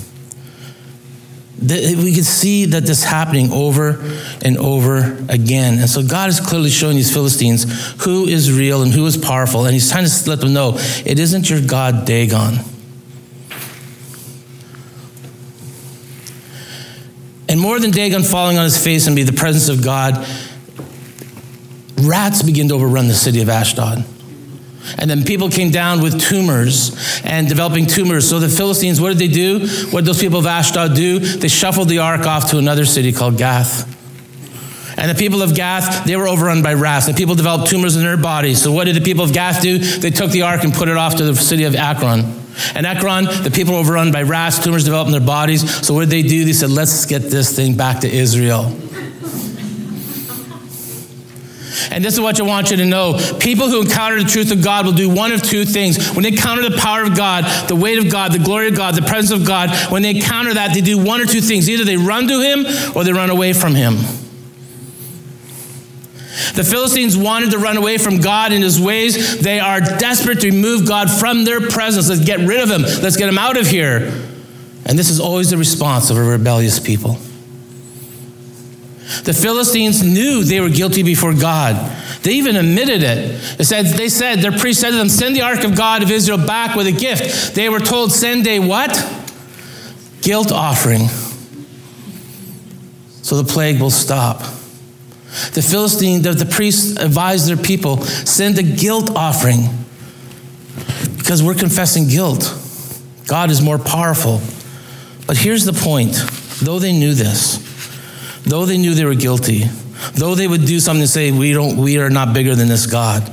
we 1.60 2.14
can 2.14 2.24
see 2.24 2.66
that 2.66 2.84
this 2.84 3.04
happening 3.04 3.52
over 3.52 4.00
and 4.44 4.58
over 4.58 5.18
again. 5.30 5.80
And 5.80 5.90
so 5.90 6.04
God 6.04 6.30
is 6.30 6.40
clearly 6.40 6.70
showing 6.70 6.96
these 6.96 7.14
Philistines 7.14 7.66
who 8.04 8.26
is 8.26 8.52
real 8.52 8.82
and 8.82 8.92
who 8.92 9.06
is 9.06 9.18
powerful. 9.18 9.66
And 9.66 9.74
he's 9.74 9.92
trying 9.92 10.06
to 10.06 10.30
let 10.30 10.40
them 10.40 10.54
know 10.54 10.74
it 11.06 11.20
isn't 11.20 11.50
your 11.50 11.62
God 11.62 12.06
Dagon. 12.06 12.60
And 17.50 17.60
more 17.60 17.80
than 17.80 17.92
Dagon 17.92 18.24
falling 18.24 18.58
on 18.58 18.66
his 18.66 18.82
face 18.82 19.08
and 19.08 19.16
be 19.16 19.24
the 19.24 19.34
presence 19.34 19.70
of 19.70 19.84
God, 19.84 20.28
rats 22.02 22.44
begin 22.44 22.68
to 22.70 22.76
overrun 22.76 23.08
the 23.08 23.14
city 23.14 23.42
of 23.42 23.50
Ashdod. 23.50 24.06
And 24.98 25.10
then 25.10 25.24
people 25.24 25.50
came 25.50 25.72
down 25.72 26.02
with 26.02 26.22
tumors 26.22 27.22
and 27.24 27.48
developing 27.48 27.86
tumors. 27.86 28.30
So 28.30 28.40
the 28.40 28.50
Philistines, 28.50 29.02
what 29.02 29.10
did 29.10 29.18
they 29.18 29.28
do? 29.28 29.68
What 29.92 30.02
did 30.02 30.06
those 30.06 30.20
people 30.20 30.40
of 30.40 30.46
Ashdod 30.46 30.96
do? 30.96 31.20
They 31.20 31.48
shuffled 31.48 31.90
the 31.90 32.00
ark 32.00 32.22
off 32.22 32.52
to 32.52 32.58
another 32.58 32.86
city 32.86 33.12
called 33.12 33.38
Gath. 33.38 33.96
And 34.98 35.12
the 35.12 35.16
people 35.16 35.44
of 35.44 35.54
Gath, 35.54 36.06
they 36.06 36.16
were 36.16 36.28
overrun 36.28 36.64
by 36.64 36.74
rats. 36.74 37.08
And 37.08 37.16
people 37.16 37.36
developed 37.36 37.70
tumors 37.70 37.96
in 37.96 38.02
their 38.02 38.18
bodies. 38.18 38.62
So 38.62 38.72
what 38.72 38.86
did 38.86 38.96
the 38.96 39.02
people 39.02 39.24
of 39.24 39.32
Gath 39.32 39.62
do? 39.62 39.78
They 39.78 40.10
took 40.10 40.32
the 40.32 40.42
ark 40.42 40.64
and 40.64 40.74
put 40.74 40.90
it 40.90 40.98
off 40.98 41.18
to 41.18 41.24
the 41.24 41.36
city 41.36 41.66
of 41.66 41.76
Ekron. 41.76 42.22
And 42.74 42.88
Ekron, 42.88 43.26
the 43.26 43.52
people 43.54 43.76
were 43.76 43.80
overrun 43.80 44.12
by 44.12 44.24
rats, 44.24 44.64
tumors 44.64 44.84
developed 44.84 45.10
in 45.10 45.12
their 45.12 45.22
bodies. 45.22 45.86
So 45.86 45.94
what 45.94 46.02
did 46.02 46.10
they 46.10 46.24
do? 46.24 46.46
They 46.46 46.54
said, 46.54 46.72
let's 46.72 47.06
get 47.06 47.22
this 47.22 47.56
thing 47.56 47.78
back 47.78 48.00
to 48.00 48.10
Israel. 48.10 48.76
And 51.92 52.04
this 52.04 52.14
is 52.14 52.20
what 52.20 52.40
I 52.40 52.44
want 52.44 52.72
you 52.72 52.78
to 52.78 52.86
know. 52.86 53.18
People 53.40 53.70
who 53.70 53.82
encounter 53.82 54.22
the 54.22 54.30
truth 54.30 54.52
of 54.52 54.64
God 54.64 54.86
will 54.86 54.94
do 54.94 55.10
one 55.10 55.32
of 55.32 55.42
two 55.42 55.66
things. 55.66 56.12
When 56.14 56.24
they 56.24 56.30
encounter 56.30 56.68
the 56.68 56.78
power 56.78 57.04
of 57.04 57.16
God, 57.16 57.46
the 57.68 57.76
weight 57.76 57.98
of 57.98 58.12
God, 58.12 58.32
the 58.32 58.40
glory 58.40 58.68
of 58.68 58.76
God, 58.76 58.96
the 58.96 59.02
presence 59.02 59.40
of 59.40 59.48
God, 59.48 59.70
when 59.92 60.02
they 60.02 60.12
encounter 60.12 60.54
that, 60.54 60.74
they 60.74 60.82
do 60.82 60.98
one 61.04 61.22
or 61.22 61.26
two 61.26 61.42
things. 61.42 61.70
Either 61.70 61.86
they 61.86 61.98
run 61.98 62.28
to 62.28 62.40
Him 62.42 62.66
or 62.96 63.04
they 63.04 63.14
run 63.14 63.30
away 63.30 63.54
from 63.54 63.76
Him. 63.76 63.96
The 66.54 66.64
Philistines 66.64 67.18
wanted 67.18 67.52
to 67.52 67.58
run 67.58 67.78
away 67.78 67.98
from 67.98 68.18
God 68.18 68.52
and 68.52 68.64
his 68.64 68.80
ways. 68.80 69.40
They 69.40 69.60
are 69.60 69.80
desperate 69.80 70.42
to 70.42 70.52
remove 70.52 70.88
God 70.88 71.10
from 71.10 71.46
their 71.46 71.62
presence. 71.62 72.10
Let's 72.10 72.24
get 72.24 72.40
rid 72.40 72.62
of 72.62 72.70
him. 72.70 72.82
Let's 72.82 73.18
get 73.18 73.28
him 73.28 73.38
out 73.38 73.58
of 73.58 73.68
here. 73.68 73.98
And 74.86 74.98
this 74.98 75.10
is 75.10 75.20
always 75.20 75.50
the 75.50 75.58
response 75.58 76.10
of 76.10 76.18
a 76.18 76.24
rebellious 76.24 76.80
people. 76.80 77.18
The 79.24 79.34
Philistines 79.34 80.04
knew 80.04 80.44
they 80.44 80.60
were 80.60 80.70
guilty 80.70 81.02
before 81.02 81.34
God. 81.34 81.76
They 82.24 82.34
even 82.34 82.56
admitted 82.56 83.04
it. 83.04 83.58
They 83.58 83.64
said, 83.64 83.86
they 83.86 84.10
said, 84.10 84.40
their 84.40 84.52
priest 84.52 84.82
said 84.82 84.92
to 84.92 84.98
them, 84.98 85.10
Send 85.10 85.36
the 85.36 85.44
ark 85.44 85.64
of 85.64 85.78
God 85.78 86.04
of 86.04 86.12
Israel 86.12 86.38
back 86.38 86.76
with 86.76 86.88
a 86.88 86.92
gift. 86.92 87.56
They 87.56 87.70
were 87.70 87.80
told, 87.80 88.12
Send 88.12 88.46
a 88.48 88.60
what? 88.60 88.92
Guilt 90.22 90.52
offering. 90.52 91.08
So 93.22 93.42
the 93.42 93.50
plague 93.52 93.80
will 93.80 93.92
stop. 93.92 94.40
The 95.54 95.62
Philistine, 95.62 96.22
the, 96.22 96.32
the 96.32 96.46
priests 96.46 96.98
advised 96.98 97.48
their 97.48 97.58
people, 97.58 98.02
send 98.02 98.58
a 98.58 98.64
guilt 98.64 99.12
offering 99.16 99.64
because 101.18 101.44
we're 101.44 101.54
confessing 101.54 102.08
guilt. 102.08 102.58
God 103.28 103.52
is 103.52 103.62
more 103.62 103.78
powerful. 103.78 104.42
But 105.28 105.38
here's 105.38 105.66
the 105.66 105.74
point 105.74 106.16
though 106.62 106.80
they 106.80 106.94
knew 106.94 107.14
this, 107.14 107.58
though 108.48 108.66
they 108.66 108.78
knew 108.78 108.94
they 108.94 109.06
were 109.06 109.16
guilty, 109.16 109.66
though 110.14 110.36
they 110.36 110.48
would 110.48 110.66
do 110.66 110.80
something 110.80 111.04
to 111.04 111.08
say, 111.08 111.32
we, 111.32 111.54
don't, 111.54 111.78
we 111.78 111.98
are 111.98 112.10
not 112.10 112.34
bigger 112.34 112.56
than 112.56 112.68
this 112.68 112.86
God, 112.86 113.32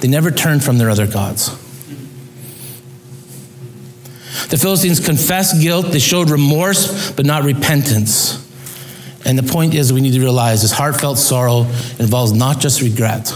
they 0.00 0.08
never 0.08 0.30
turned 0.30 0.64
from 0.64 0.78
their 0.78 0.88
other 0.90 1.06
gods. 1.06 1.50
The 4.48 4.56
Philistines 4.56 4.98
confessed 4.98 5.60
guilt, 5.60 5.86
they 5.86 5.98
showed 5.98 6.30
remorse, 6.30 7.12
but 7.12 7.26
not 7.26 7.44
repentance. 7.44 8.46
And 9.24 9.38
the 9.38 9.42
point 9.42 9.74
is, 9.74 9.92
we 9.92 10.00
need 10.00 10.14
to 10.14 10.20
realize 10.20 10.62
this 10.62 10.72
heartfelt 10.72 11.18
sorrow 11.18 11.60
involves 11.98 12.32
not 12.32 12.58
just 12.58 12.80
regret, 12.80 13.34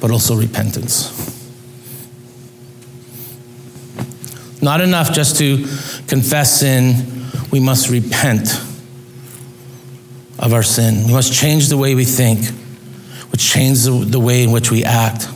but 0.00 0.10
also 0.10 0.36
repentance. 0.36 1.18
Not 4.60 4.80
enough 4.80 5.12
just 5.12 5.38
to 5.38 5.58
confess 6.06 6.60
sin, 6.60 7.26
we 7.50 7.58
must 7.58 7.88
repent 7.88 8.48
of 10.42 10.52
our 10.52 10.64
sin. 10.64 11.06
We 11.06 11.12
must 11.12 11.32
change 11.32 11.68
the 11.68 11.76
way 11.76 11.94
we 11.94 12.04
think, 12.04 12.44
which 13.30 13.48
changes 13.48 14.10
the 14.10 14.20
way 14.20 14.42
in 14.42 14.50
which 14.50 14.70
we 14.70 14.84
act. 14.84 15.28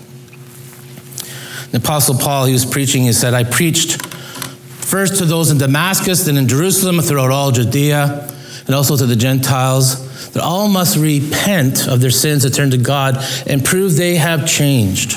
The 1.70 1.78
Apostle 1.78 2.18
Paul, 2.18 2.46
he 2.46 2.52
was 2.52 2.64
preaching, 2.64 3.04
he 3.04 3.12
said, 3.12 3.32
I 3.32 3.44
preached 3.44 4.04
first 4.04 5.18
to 5.18 5.24
those 5.24 5.50
in 5.50 5.58
Damascus, 5.58 6.24
then 6.24 6.36
in 6.36 6.48
Jerusalem, 6.48 7.00
throughout 7.00 7.30
all 7.30 7.52
Judea 7.52 8.32
and 8.66 8.74
also 8.74 8.96
to 8.96 9.06
the 9.06 9.16
Gentiles, 9.16 10.32
that 10.32 10.42
all 10.42 10.68
must 10.68 10.96
repent 10.96 11.86
of 11.86 12.00
their 12.00 12.10
sins 12.10 12.44
and 12.44 12.52
turn 12.52 12.72
to 12.72 12.78
God 12.78 13.16
and 13.46 13.64
prove 13.64 13.96
they 13.96 14.16
have 14.16 14.46
changed 14.46 15.16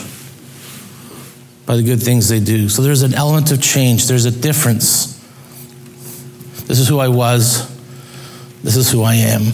by 1.66 1.76
the 1.76 1.84
good 1.84 2.02
things 2.02 2.30
they 2.30 2.40
do. 2.40 2.70
So 2.70 2.84
there's 2.84 3.02
an 3.02 3.16
element 3.16 3.52
of 3.52 3.62
change, 3.62 4.08
there's 4.08 4.26
a 4.26 4.32
difference. 4.32 5.18
This 6.68 6.80
is 6.80 6.88
who 6.88 7.00
I 7.00 7.08
was, 7.08 7.68
this 8.64 8.76
is 8.76 8.92
who 8.92 9.02
I 9.02 9.16
am. 9.16 9.52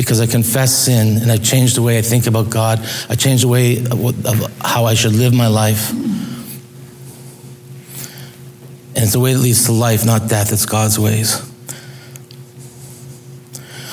Because 0.00 0.18
I 0.18 0.26
confess 0.26 0.86
sin 0.86 1.18
and 1.18 1.30
I 1.30 1.36
changed 1.36 1.76
the 1.76 1.82
way 1.82 1.98
I 1.98 2.00
think 2.00 2.26
about 2.26 2.48
God, 2.48 2.80
I 3.10 3.16
changed 3.16 3.44
the 3.44 3.48
way 3.48 3.84
of 3.84 4.62
how 4.62 4.86
I 4.86 4.94
should 4.94 5.12
live 5.12 5.34
my 5.34 5.48
life. 5.48 5.90
And 5.90 6.56
it's 8.96 9.12
the 9.12 9.20
way 9.20 9.34
that 9.34 9.40
leads 9.40 9.66
to 9.66 9.72
life, 9.72 10.06
not 10.06 10.26
death. 10.26 10.54
It's 10.54 10.64
God's 10.64 10.98
ways. 10.98 11.38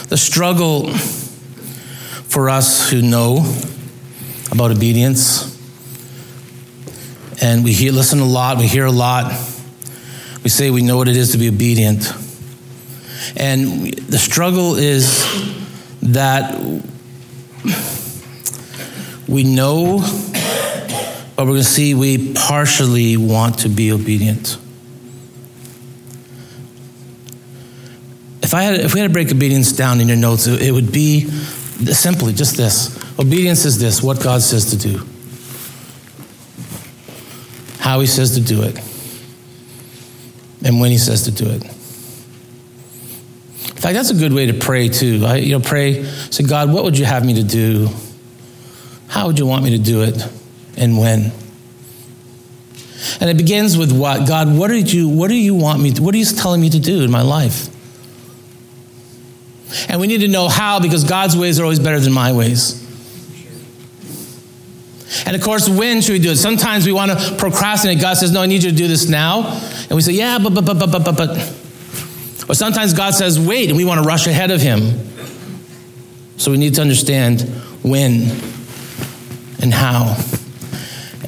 The 0.08 0.16
struggle 0.16 0.94
for 0.94 2.50
us 2.50 2.90
who 2.90 3.02
know 3.02 3.44
about 4.50 4.72
obedience, 4.72 5.60
and 7.42 7.66
we 7.66 7.74
hear, 7.74 7.92
listen 7.92 8.22
a 8.22 8.26
lot, 8.26 8.60
we 8.60 8.68
hear 8.68 8.86
a 8.86 8.92
lot, 8.92 9.26
we 10.42 10.50
say 10.50 10.72
we 10.72 10.84
know 10.84 10.96
what 10.96 11.10
it 11.10 11.18
is 11.18 11.34
to 11.34 11.38
be 11.38 11.50
obedient. 11.50 12.14
And 13.36 13.94
the 13.94 14.18
struggle 14.18 14.76
is 14.76 15.47
that 16.14 16.60
we 19.28 19.44
know, 19.44 20.00
but 21.36 21.46
we're 21.46 21.46
going 21.46 21.58
to 21.58 21.64
see 21.64 21.94
we 21.94 22.34
partially 22.34 23.18
want 23.18 23.60
to 23.60 23.70
be 23.70 23.92
obedient. 23.92 24.58
If, 28.42 28.54
I 28.54 28.62
had, 28.64 28.80
if 28.80 28.94
we 28.94 29.02
had 29.02 29.08
to 29.08 29.14
break 29.14 29.30
obedience 29.32 29.74
down 29.74 30.00
in 30.00 30.08
your 30.08 30.16
notes, 30.16 30.48
it, 30.48 30.72
would 30.72 30.94
be 30.94 31.30
simply 31.92 32.32
just 32.32 32.56
this 32.56 32.98
obedience 33.20 33.66
is 33.66 33.78
this 33.78 34.02
what 34.02 34.24
God 34.24 34.42
says 34.42 34.70
to 34.70 34.78
do, 34.78 35.06
how 37.80 38.00
He 38.00 38.08
says 38.08 38.36
to 38.36 38.42
do 38.42 38.64
it, 38.64 38.78
and 40.64 40.80
when 40.80 40.92
He 40.92 40.98
says 40.98 41.24
to 41.24 41.32
do 41.32 41.50
it. 41.50 41.77
In 43.78 43.82
fact, 43.84 43.94
that's 43.94 44.10
a 44.10 44.16
good 44.16 44.34
way 44.34 44.48
to 44.48 44.56
pray 44.56 44.90
too. 44.90 45.24
I, 45.24 45.36
you 45.36 45.52
know, 45.52 45.60
pray, 45.60 46.04
say, 46.04 46.44
God, 46.44 46.74
what 46.74 46.84
would 46.84 46.98
you 46.98 47.06
have 47.06 47.24
me 47.24 47.36
to 47.36 47.44
do? 47.44 47.90
How 49.08 49.28
would 49.28 49.38
you 49.38 49.46
want 49.46 49.64
me 49.64 49.70
to 49.70 49.78
do 49.78 50.02
it? 50.02 50.18
And 50.76 50.98
when? 50.98 51.32
And 53.22 53.30
it 53.30 53.38
begins 53.38 53.78
with 53.78 53.92
what? 53.92 54.28
God, 54.28 54.52
what 54.52 54.70
did 54.70 54.92
you 54.92 55.08
what 55.08 55.28
do 55.28 55.36
you 55.36 55.54
want 55.54 55.80
me 55.80 55.92
to, 55.92 56.02
what 56.02 56.16
are 56.16 56.18
you 56.18 56.26
telling 56.26 56.60
me 56.60 56.72
to 56.72 56.80
do 56.80 57.04
in 57.04 57.12
my 57.12 57.22
life? 57.22 57.68
And 59.88 60.02
we 60.02 60.08
need 60.08 60.22
to 60.22 60.28
know 60.28 60.50
how 60.50 60.80
because 60.80 61.04
God's 61.04 61.38
ways 61.38 61.60
are 61.60 61.64
always 61.64 61.80
better 61.80 62.00
than 62.00 62.14
my 62.14 62.34
ways. 62.34 62.84
And 65.28 65.36
of 65.36 65.44
course, 65.44 65.70
when 65.70 66.02
should 66.02 66.14
we 66.14 66.20
do 66.20 66.32
it? 66.32 66.38
Sometimes 66.38 66.88
we 66.88 66.94
want 66.94 67.12
to 67.12 67.36
procrastinate. 67.36 68.02
God 68.02 68.16
says, 68.16 68.32
No, 68.32 68.42
I 68.42 68.48
need 68.48 68.64
you 68.64 68.72
to 68.72 68.76
do 68.76 68.88
this 68.88 69.08
now. 69.08 69.48
And 69.82 69.92
we 69.92 70.02
say, 70.02 70.14
Yeah, 70.14 70.40
but, 70.40 70.56
but, 70.56 70.66
but, 70.66 70.80
but, 70.80 71.06
but, 71.06 71.16
but. 71.16 71.54
Or 72.50 72.56
sometimes 72.56 72.94
God 72.94 73.14
says, 73.14 73.40
Wait, 73.40 73.70
and 73.70 73.78
we 73.78 73.86
want 73.86 74.02
to 74.02 74.08
rush 74.08 74.28
ahead 74.28 74.52
of 74.52 74.62
Him. 74.62 75.08
So 76.38 76.52
we 76.52 76.58
need 76.58 76.76
to 76.76 76.82
understand 76.82 77.42
when 77.84 78.30
and 79.62 79.74
how. 79.74 80.16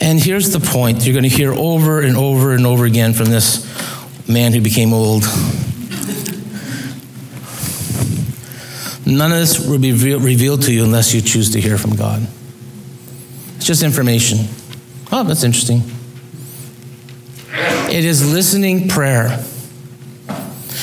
And 0.01 0.19
here's 0.19 0.51
the 0.51 0.59
point 0.59 1.05
you're 1.05 1.13
going 1.13 1.23
to 1.23 1.29
hear 1.29 1.53
over 1.53 2.01
and 2.01 2.15
over 2.15 2.53
and 2.53 2.65
over 2.65 2.85
again 2.85 3.13
from 3.13 3.25
this 3.25 3.65
man 4.29 4.53
who 4.53 4.61
became 4.61 4.93
old. 4.93 5.23
None 9.05 9.31
of 9.31 9.39
this 9.39 9.67
will 9.67 9.79
be 9.79 9.91
revealed 9.91 10.61
to 10.63 10.73
you 10.73 10.83
unless 10.83 11.13
you 11.13 11.21
choose 11.21 11.51
to 11.51 11.59
hear 11.59 11.77
from 11.77 11.95
God. 11.95 12.27
It's 13.57 13.65
just 13.65 13.81
information. 13.81 14.47
Oh, 15.11 15.23
that's 15.23 15.43
interesting. 15.43 15.81
It 17.91 18.05
is 18.05 18.31
listening 18.31 18.87
prayer. 18.87 19.43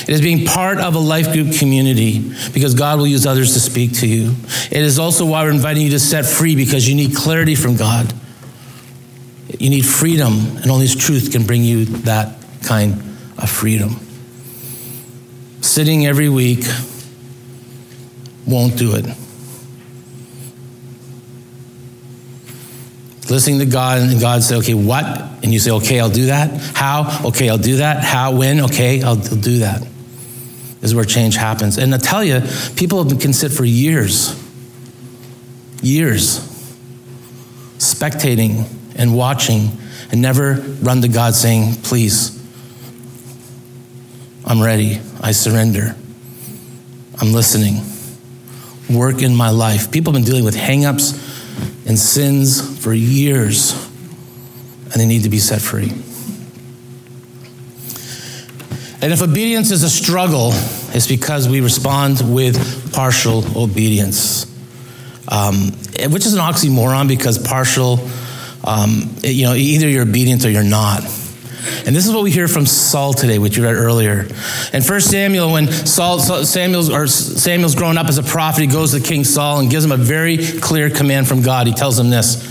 It 0.08 0.14
is 0.14 0.20
being 0.20 0.46
part 0.46 0.78
of 0.78 0.94
a 0.94 1.00
life 1.00 1.32
group 1.32 1.56
community 1.56 2.32
because 2.52 2.74
God 2.74 2.98
will 2.98 3.08
use 3.08 3.26
others 3.26 3.54
to 3.54 3.60
speak 3.60 3.92
to 3.94 4.06
you. 4.06 4.34
It 4.70 4.82
is 4.82 4.98
also 4.98 5.26
why 5.26 5.42
we're 5.42 5.50
inviting 5.50 5.82
you 5.82 5.90
to 5.90 5.98
set 5.98 6.24
free 6.24 6.54
because 6.54 6.88
you 6.88 6.94
need 6.94 7.16
clarity 7.16 7.54
from 7.54 7.76
God. 7.76 8.12
You 9.58 9.70
need 9.70 9.86
freedom, 9.86 10.32
and 10.56 10.70
only 10.70 10.86
His 10.86 10.94
truth 10.94 11.32
can 11.32 11.44
bring 11.44 11.62
you 11.62 11.84
that 11.84 12.36
kind 12.62 12.94
of 13.38 13.50
freedom 13.50 14.00
sitting 15.66 16.06
every 16.06 16.28
week 16.28 16.64
won't 18.46 18.78
do 18.78 18.94
it. 18.94 19.04
Listening 23.28 23.58
to 23.58 23.66
God 23.66 23.98
and 23.98 24.20
God 24.20 24.42
say, 24.42 24.56
okay, 24.56 24.74
what? 24.74 25.04
And 25.42 25.52
you 25.52 25.58
say, 25.58 25.72
okay, 25.72 25.98
I'll 25.98 26.08
do 26.08 26.26
that. 26.26 26.50
How? 26.74 27.26
Okay, 27.26 27.50
I'll 27.50 27.58
do 27.58 27.76
that. 27.76 28.04
How? 28.04 28.36
When? 28.36 28.60
Okay, 28.60 29.02
I'll, 29.02 29.18
I'll 29.18 29.36
do 29.36 29.58
that. 29.58 29.86
Is 30.86 30.94
where 30.94 31.04
change 31.04 31.34
happens. 31.34 31.78
And 31.78 31.92
I 31.92 31.98
tell 31.98 32.22
you, 32.22 32.42
people 32.76 32.98
been 33.18 33.32
sit 33.32 33.50
for 33.50 33.64
years, 33.64 34.40
years, 35.82 36.38
spectating 37.78 38.68
and 38.94 39.16
watching 39.16 39.72
and 40.12 40.22
never 40.22 40.54
run 40.80 41.02
to 41.02 41.08
God 41.08 41.34
saying, 41.34 41.74
please, 41.82 42.40
I'm 44.44 44.62
ready. 44.62 45.00
I 45.20 45.32
surrender. 45.32 45.96
I'm 47.20 47.32
listening. 47.32 47.82
Work 48.88 49.22
in 49.22 49.34
my 49.34 49.50
life. 49.50 49.90
People 49.90 50.12
have 50.12 50.22
been 50.22 50.30
dealing 50.30 50.44
with 50.44 50.54
hangups 50.54 51.14
and 51.84 51.98
sins 51.98 52.78
for 52.78 52.94
years, 52.94 53.72
and 54.84 54.92
they 54.92 55.06
need 55.06 55.24
to 55.24 55.30
be 55.30 55.40
set 55.40 55.60
free. 55.60 55.92
And 59.06 59.12
if 59.12 59.22
obedience 59.22 59.70
is 59.70 59.84
a 59.84 59.88
struggle, 59.88 60.50
it's 60.92 61.06
because 61.06 61.48
we 61.48 61.60
respond 61.60 62.20
with 62.34 62.92
partial 62.92 63.44
obedience, 63.56 64.46
um, 65.28 65.70
which 66.10 66.26
is 66.26 66.34
an 66.34 66.40
oxymoron 66.40 67.06
because 67.06 67.38
partial, 67.38 68.00
um, 68.64 69.14
you 69.22 69.44
know, 69.44 69.54
either 69.54 69.88
you're 69.88 70.02
obedient 70.02 70.44
or 70.44 70.50
you're 70.50 70.64
not. 70.64 71.02
And 71.86 71.94
this 71.94 72.04
is 72.04 72.12
what 72.12 72.24
we 72.24 72.32
hear 72.32 72.48
from 72.48 72.66
Saul 72.66 73.12
today, 73.12 73.38
which 73.38 73.56
you 73.56 73.62
read 73.62 73.76
earlier. 73.76 74.26
In 74.72 74.82
1 74.82 75.00
Samuel, 75.02 75.52
when 75.52 75.68
Saul, 75.70 76.18
Samuel's, 76.18 76.90
or 76.90 77.06
Samuel's 77.06 77.76
grown 77.76 77.98
up 77.98 78.08
as 78.08 78.18
a 78.18 78.24
prophet, 78.24 78.62
he 78.62 78.66
goes 78.66 78.90
to 78.90 78.98
King 78.98 79.22
Saul 79.22 79.60
and 79.60 79.70
gives 79.70 79.84
him 79.84 79.92
a 79.92 79.96
very 79.96 80.36
clear 80.58 80.90
command 80.90 81.28
from 81.28 81.42
God. 81.42 81.68
He 81.68 81.74
tells 81.74 81.96
him 81.96 82.10
this 82.10 82.42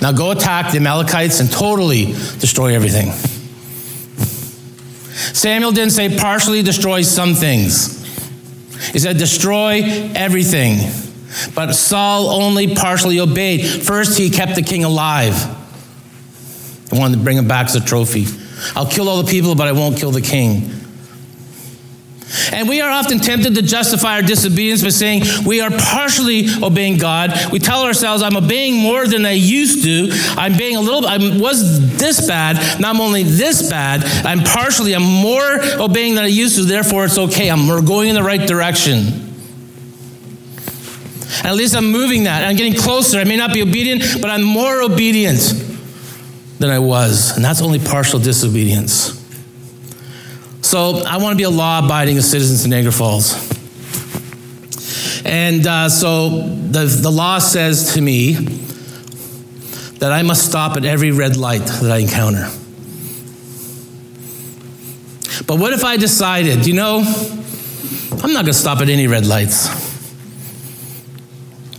Now 0.00 0.12
go 0.12 0.30
attack 0.30 0.70
the 0.70 0.76
Amalekites 0.76 1.40
and 1.40 1.50
totally 1.50 2.12
destroy 2.38 2.76
everything. 2.76 3.10
Samuel 5.36 5.70
didn't 5.72 5.92
say 5.92 6.16
partially 6.16 6.62
destroy 6.62 7.02
some 7.02 7.34
things, 7.34 8.02
he 8.90 8.98
said 8.98 9.18
destroy 9.18 9.82
everything. 10.14 10.78
But 11.54 11.74
Saul 11.74 12.28
only 12.30 12.74
partially 12.74 13.20
obeyed. 13.20 13.66
First, 13.84 14.16
he 14.16 14.30
kept 14.30 14.54
the 14.54 14.62
king 14.62 14.84
alive. 14.84 15.34
He 16.90 16.98
wanted 16.98 17.18
to 17.18 17.22
bring 17.22 17.36
him 17.36 17.46
back 17.46 17.66
as 17.66 17.76
a 17.76 17.84
trophy. 17.84 18.24
I'll 18.74 18.88
kill 18.88 19.10
all 19.10 19.22
the 19.22 19.30
people, 19.30 19.54
but 19.54 19.68
I 19.68 19.72
won't 19.72 19.98
kill 19.98 20.10
the 20.10 20.22
king. 20.22 20.70
And 22.52 22.68
we 22.68 22.80
are 22.80 22.90
often 22.90 23.18
tempted 23.18 23.54
to 23.54 23.62
justify 23.62 24.16
our 24.16 24.22
disobedience 24.22 24.82
by 24.82 24.90
saying 24.90 25.22
we 25.44 25.60
are 25.60 25.70
partially 25.70 26.46
obeying 26.62 26.98
God. 26.98 27.32
We 27.52 27.58
tell 27.58 27.82
ourselves, 27.82 28.22
I'm 28.22 28.36
obeying 28.36 28.76
more 28.76 29.06
than 29.06 29.26
I 29.26 29.32
used 29.32 29.84
to. 29.84 30.08
I'm 30.36 30.56
being 30.56 30.76
a 30.76 30.80
little, 30.80 31.06
I 31.06 31.18
was 31.38 31.96
this 31.98 32.26
bad. 32.26 32.56
I'm 32.84 33.00
only 33.00 33.22
this 33.22 33.68
bad. 33.68 34.04
I'm 34.24 34.40
partially, 34.40 34.94
I'm 34.94 35.02
more 35.02 35.58
obeying 35.80 36.14
than 36.14 36.24
I 36.24 36.28
used 36.28 36.56
to. 36.56 36.64
Therefore, 36.64 37.04
it's 37.04 37.18
okay. 37.18 37.50
I'm, 37.50 37.66
we're 37.68 37.82
going 37.82 38.08
in 38.08 38.14
the 38.14 38.22
right 38.22 38.46
direction. 38.46 39.26
And 41.38 41.46
at 41.46 41.54
least 41.54 41.76
I'm 41.76 41.90
moving 41.90 42.24
that. 42.24 42.44
I'm 42.44 42.56
getting 42.56 42.74
closer. 42.74 43.18
I 43.18 43.24
may 43.24 43.36
not 43.36 43.52
be 43.52 43.62
obedient, 43.62 44.20
but 44.20 44.30
I'm 44.30 44.42
more 44.42 44.82
obedient 44.82 45.40
than 46.58 46.70
I 46.70 46.78
was. 46.78 47.36
And 47.36 47.44
that's 47.44 47.60
only 47.60 47.78
partial 47.78 48.18
disobedience. 48.18 49.25
So 50.66 51.04
I 51.06 51.18
want 51.18 51.30
to 51.30 51.36
be 51.36 51.44
a 51.44 51.48
law 51.48 51.78
abiding 51.78 52.20
citizen 52.20 52.66
in 52.66 52.70
Niagara 52.70 52.90
Falls. 52.90 53.34
And 55.24 55.64
uh, 55.64 55.88
so 55.88 56.40
the, 56.40 56.86
the 56.86 57.08
law 57.08 57.38
says 57.38 57.94
to 57.94 58.00
me 58.00 58.32
that 60.00 60.10
I 60.10 60.22
must 60.22 60.44
stop 60.44 60.76
at 60.76 60.84
every 60.84 61.12
red 61.12 61.36
light 61.36 61.64
that 61.64 61.92
I 61.92 61.98
encounter. 61.98 62.50
But 65.46 65.60
what 65.60 65.72
if 65.72 65.84
I 65.84 65.98
decided, 65.98 66.66
you 66.66 66.74
know, 66.74 66.98
I'm 68.24 68.32
not 68.32 68.44
going 68.44 68.46
to 68.46 68.52
stop 68.52 68.80
at 68.80 68.88
any 68.88 69.06
red 69.06 69.24
lights? 69.24 69.68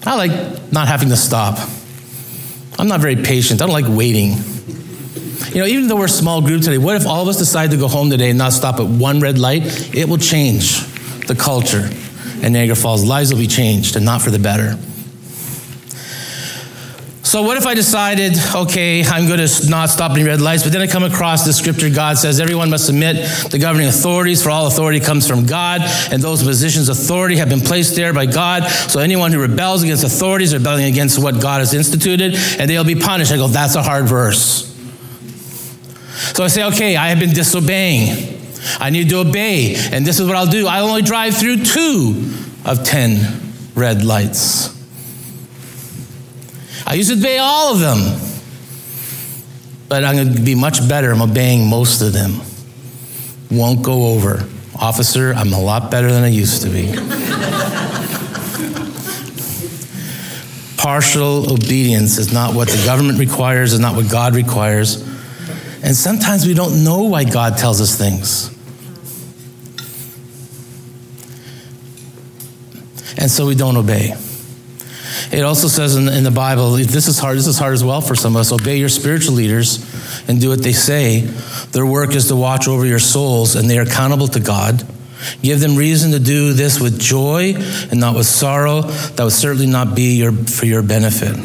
I 0.07 0.15
like 0.15 0.71
not 0.71 0.87
having 0.87 1.09
to 1.09 1.17
stop. 1.17 1.59
I'm 2.79 2.87
not 2.87 3.01
very 3.01 3.17
patient. 3.17 3.61
I 3.61 3.65
don't 3.65 3.73
like 3.73 3.85
waiting. 3.89 4.37
You 5.57 5.63
know, 5.63 5.69
even 5.69 5.87
though 5.87 5.95
we're 5.95 6.05
a 6.05 6.07
small 6.07 6.39
group 6.39 6.61
today, 6.61 6.77
what 6.77 6.95
if 6.97 7.07
all 7.07 7.23
of 7.23 7.27
us 7.27 7.39
decide 7.39 7.71
to 7.71 7.77
go 7.77 7.87
home 7.87 8.11
today 8.11 8.29
and 8.29 8.37
not 8.37 8.53
stop 8.53 8.79
at 8.79 8.85
one 8.85 9.19
red 9.19 9.39
light? 9.39 9.63
It 9.91 10.07
will 10.07 10.19
change 10.19 10.85
the 11.25 11.33
culture 11.33 11.89
in 12.45 12.53
Niagara 12.53 12.75
Falls. 12.75 13.03
Lives 13.03 13.33
will 13.33 13.39
be 13.39 13.47
changed 13.47 13.95
and 13.95 14.05
not 14.05 14.21
for 14.21 14.29
the 14.29 14.37
better. 14.37 14.77
So, 17.23 17.41
what 17.41 17.57
if 17.57 17.65
I 17.65 17.73
decided, 17.73 18.33
okay, 18.53 19.03
I'm 19.03 19.27
going 19.27 19.39
to 19.39 19.67
not 19.67 19.89
stop 19.89 20.11
any 20.11 20.23
red 20.25 20.41
lights, 20.41 20.61
but 20.61 20.73
then 20.73 20.83
I 20.83 20.85
come 20.85 21.03
across 21.03 21.43
the 21.43 21.53
scripture 21.53 21.89
God 21.89 22.19
says 22.19 22.39
everyone 22.39 22.69
must 22.69 22.85
submit 22.85 23.25
to 23.49 23.57
governing 23.57 23.87
authorities, 23.87 24.43
for 24.43 24.51
all 24.51 24.67
authority 24.67 24.99
comes 24.99 25.27
from 25.27 25.47
God, 25.47 25.81
and 26.11 26.21
those 26.21 26.43
positions 26.43 26.87
of 26.87 26.99
authority 26.99 27.37
have 27.37 27.49
been 27.49 27.61
placed 27.61 27.95
there 27.95 28.13
by 28.13 28.27
God. 28.27 28.69
So, 28.69 28.99
anyone 28.99 29.31
who 29.31 29.41
rebels 29.41 29.81
against 29.81 30.03
authorities 30.03 30.53
rebelling 30.53 30.85
against 30.85 31.17
what 31.17 31.41
God 31.41 31.61
has 31.61 31.73
instituted, 31.73 32.35
and 32.59 32.69
they'll 32.69 32.83
be 32.83 32.93
punished. 32.93 33.31
I 33.31 33.37
go, 33.37 33.47
that's 33.47 33.73
a 33.73 33.81
hard 33.81 34.05
verse. 34.05 34.76
So 36.33 36.43
I 36.43 36.47
say, 36.47 36.63
okay, 36.65 36.95
I 36.95 37.09
have 37.09 37.19
been 37.19 37.33
disobeying. 37.33 38.35
I 38.79 38.89
need 38.89 39.09
to 39.09 39.19
obey, 39.19 39.75
and 39.75 40.05
this 40.05 40.19
is 40.19 40.27
what 40.27 40.35
I'll 40.35 40.45
do. 40.45 40.67
I'll 40.67 40.87
only 40.87 41.01
drive 41.01 41.35
through 41.35 41.63
two 41.63 42.33
of 42.65 42.83
ten 42.83 43.53
red 43.75 44.03
lights. 44.03 44.75
I 46.85 46.95
used 46.95 47.11
to 47.11 47.17
obey 47.17 47.37
all 47.37 47.73
of 47.73 47.79
them, 47.79 48.19
but 49.87 50.03
I'm 50.03 50.15
going 50.15 50.33
to 50.33 50.41
be 50.41 50.55
much 50.55 50.87
better. 50.87 51.11
I'm 51.11 51.21
obeying 51.21 51.69
most 51.69 52.01
of 52.01 52.13
them. 52.13 52.41
Won't 53.49 53.83
go 53.83 54.07
over. 54.07 54.47
Officer, 54.75 55.33
I'm 55.33 55.53
a 55.53 55.59
lot 55.59 55.89
better 55.89 56.11
than 56.11 56.23
I 56.23 56.27
used 56.27 56.61
to 56.63 56.69
be. 56.69 56.87
Partial 60.77 61.51
obedience 61.51 62.17
is 62.17 62.31
not 62.31 62.53
what 62.53 62.69
the 62.69 62.81
government 62.85 63.19
requires, 63.19 63.73
is 63.73 63.79
not 63.79 63.95
what 63.95 64.09
God 64.09 64.35
requires. 64.35 65.06
And 65.83 65.95
sometimes 65.95 66.45
we 66.45 66.53
don't 66.53 66.83
know 66.83 67.03
why 67.03 67.23
God 67.23 67.57
tells 67.57 67.81
us 67.81 67.95
things. 67.95 68.53
And 73.19 73.31
so 73.31 73.47
we 73.47 73.55
don't 73.55 73.77
obey. 73.77 74.13
It 75.31 75.43
also 75.43 75.67
says 75.67 75.95
in, 75.95 76.07
in 76.07 76.23
the 76.23 76.31
Bible, 76.31 76.71
this 76.71 77.07
is 77.07 77.19
hard, 77.19 77.37
this 77.37 77.47
is 77.47 77.57
hard 77.57 77.73
as 77.73 77.83
well 77.83 78.01
for 78.01 78.15
some 78.15 78.35
of 78.35 78.41
us. 78.41 78.51
Obey 78.51 78.77
your 78.77 78.89
spiritual 78.89 79.33
leaders 79.33 79.83
and 80.29 80.39
do 80.39 80.49
what 80.49 80.63
they 80.63 80.71
say. 80.71 81.21
Their 81.71 81.85
work 81.85 82.15
is 82.15 82.27
to 82.29 82.35
watch 82.35 82.67
over 82.67 82.85
your 82.85 82.99
souls, 82.99 83.55
and 83.55 83.69
they 83.69 83.77
are 83.77 83.83
accountable 83.83 84.27
to 84.29 84.39
God. 84.39 84.85
Give 85.41 85.59
them 85.59 85.75
reason 85.75 86.11
to 86.11 86.19
do 86.19 86.53
this 86.53 86.79
with 86.79 86.99
joy 86.99 87.55
and 87.55 87.99
not 87.99 88.15
with 88.15 88.27
sorrow. 88.27 88.81
That 88.83 89.23
would 89.23 89.33
certainly 89.33 89.67
not 89.67 89.95
be 89.95 90.17
your, 90.17 90.31
for 90.31 90.65
your 90.65 90.83
benefit. 90.83 91.35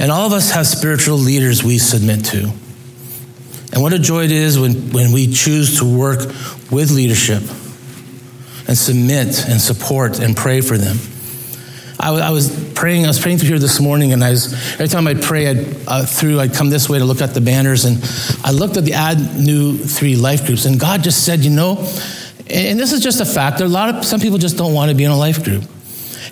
And 0.00 0.10
all 0.10 0.26
of 0.26 0.32
us 0.32 0.50
have 0.52 0.66
spiritual 0.66 1.18
leaders 1.18 1.62
we 1.62 1.78
submit 1.78 2.24
to. 2.26 2.50
And 3.72 3.82
what 3.82 3.92
a 3.92 3.98
joy 3.98 4.24
it 4.24 4.32
is 4.32 4.58
when, 4.58 4.92
when 4.92 5.12
we 5.12 5.32
choose 5.32 5.78
to 5.78 5.98
work 5.98 6.20
with 6.70 6.90
leadership 6.90 7.42
and 8.68 8.76
submit 8.76 9.48
and 9.48 9.60
support 9.60 10.20
and 10.20 10.36
pray 10.36 10.60
for 10.60 10.76
them. 10.76 10.98
I, 11.98 12.10
I 12.10 12.30
was 12.30 12.72
praying, 12.74 13.04
I 13.04 13.08
was 13.08 13.20
praying 13.20 13.38
through 13.38 13.48
here 13.48 13.58
this 13.58 13.80
morning, 13.80 14.12
and 14.12 14.22
I 14.22 14.30
was, 14.30 14.52
every 14.74 14.88
time 14.88 15.06
I'd 15.06 15.22
pray 15.22 15.48
I'd, 15.48 15.76
uh, 15.86 16.04
through, 16.04 16.40
I'd 16.40 16.52
come 16.52 16.68
this 16.68 16.88
way 16.88 16.98
to 16.98 17.04
look 17.04 17.22
at 17.22 17.32
the 17.32 17.40
banners, 17.40 17.84
and 17.84 17.98
I 18.44 18.50
looked 18.50 18.76
at 18.76 18.84
the 18.84 18.94
add 18.94 19.38
new 19.38 19.78
three 19.78 20.16
life 20.16 20.44
groups, 20.44 20.64
and 20.64 20.78
God 20.78 21.02
just 21.02 21.24
said, 21.24 21.40
you 21.40 21.50
know, 21.50 21.78
and 22.50 22.78
this 22.78 22.92
is 22.92 23.00
just 23.00 23.20
a 23.20 23.24
fact, 23.24 23.58
there 23.58 23.66
are 23.66 23.70
a 23.70 23.72
lot 23.72 23.94
of, 23.94 24.04
some 24.04 24.20
people 24.20 24.38
just 24.38 24.58
don't 24.58 24.74
want 24.74 24.90
to 24.90 24.96
be 24.96 25.04
in 25.04 25.10
a 25.10 25.16
life 25.16 25.44
group. 25.44 25.64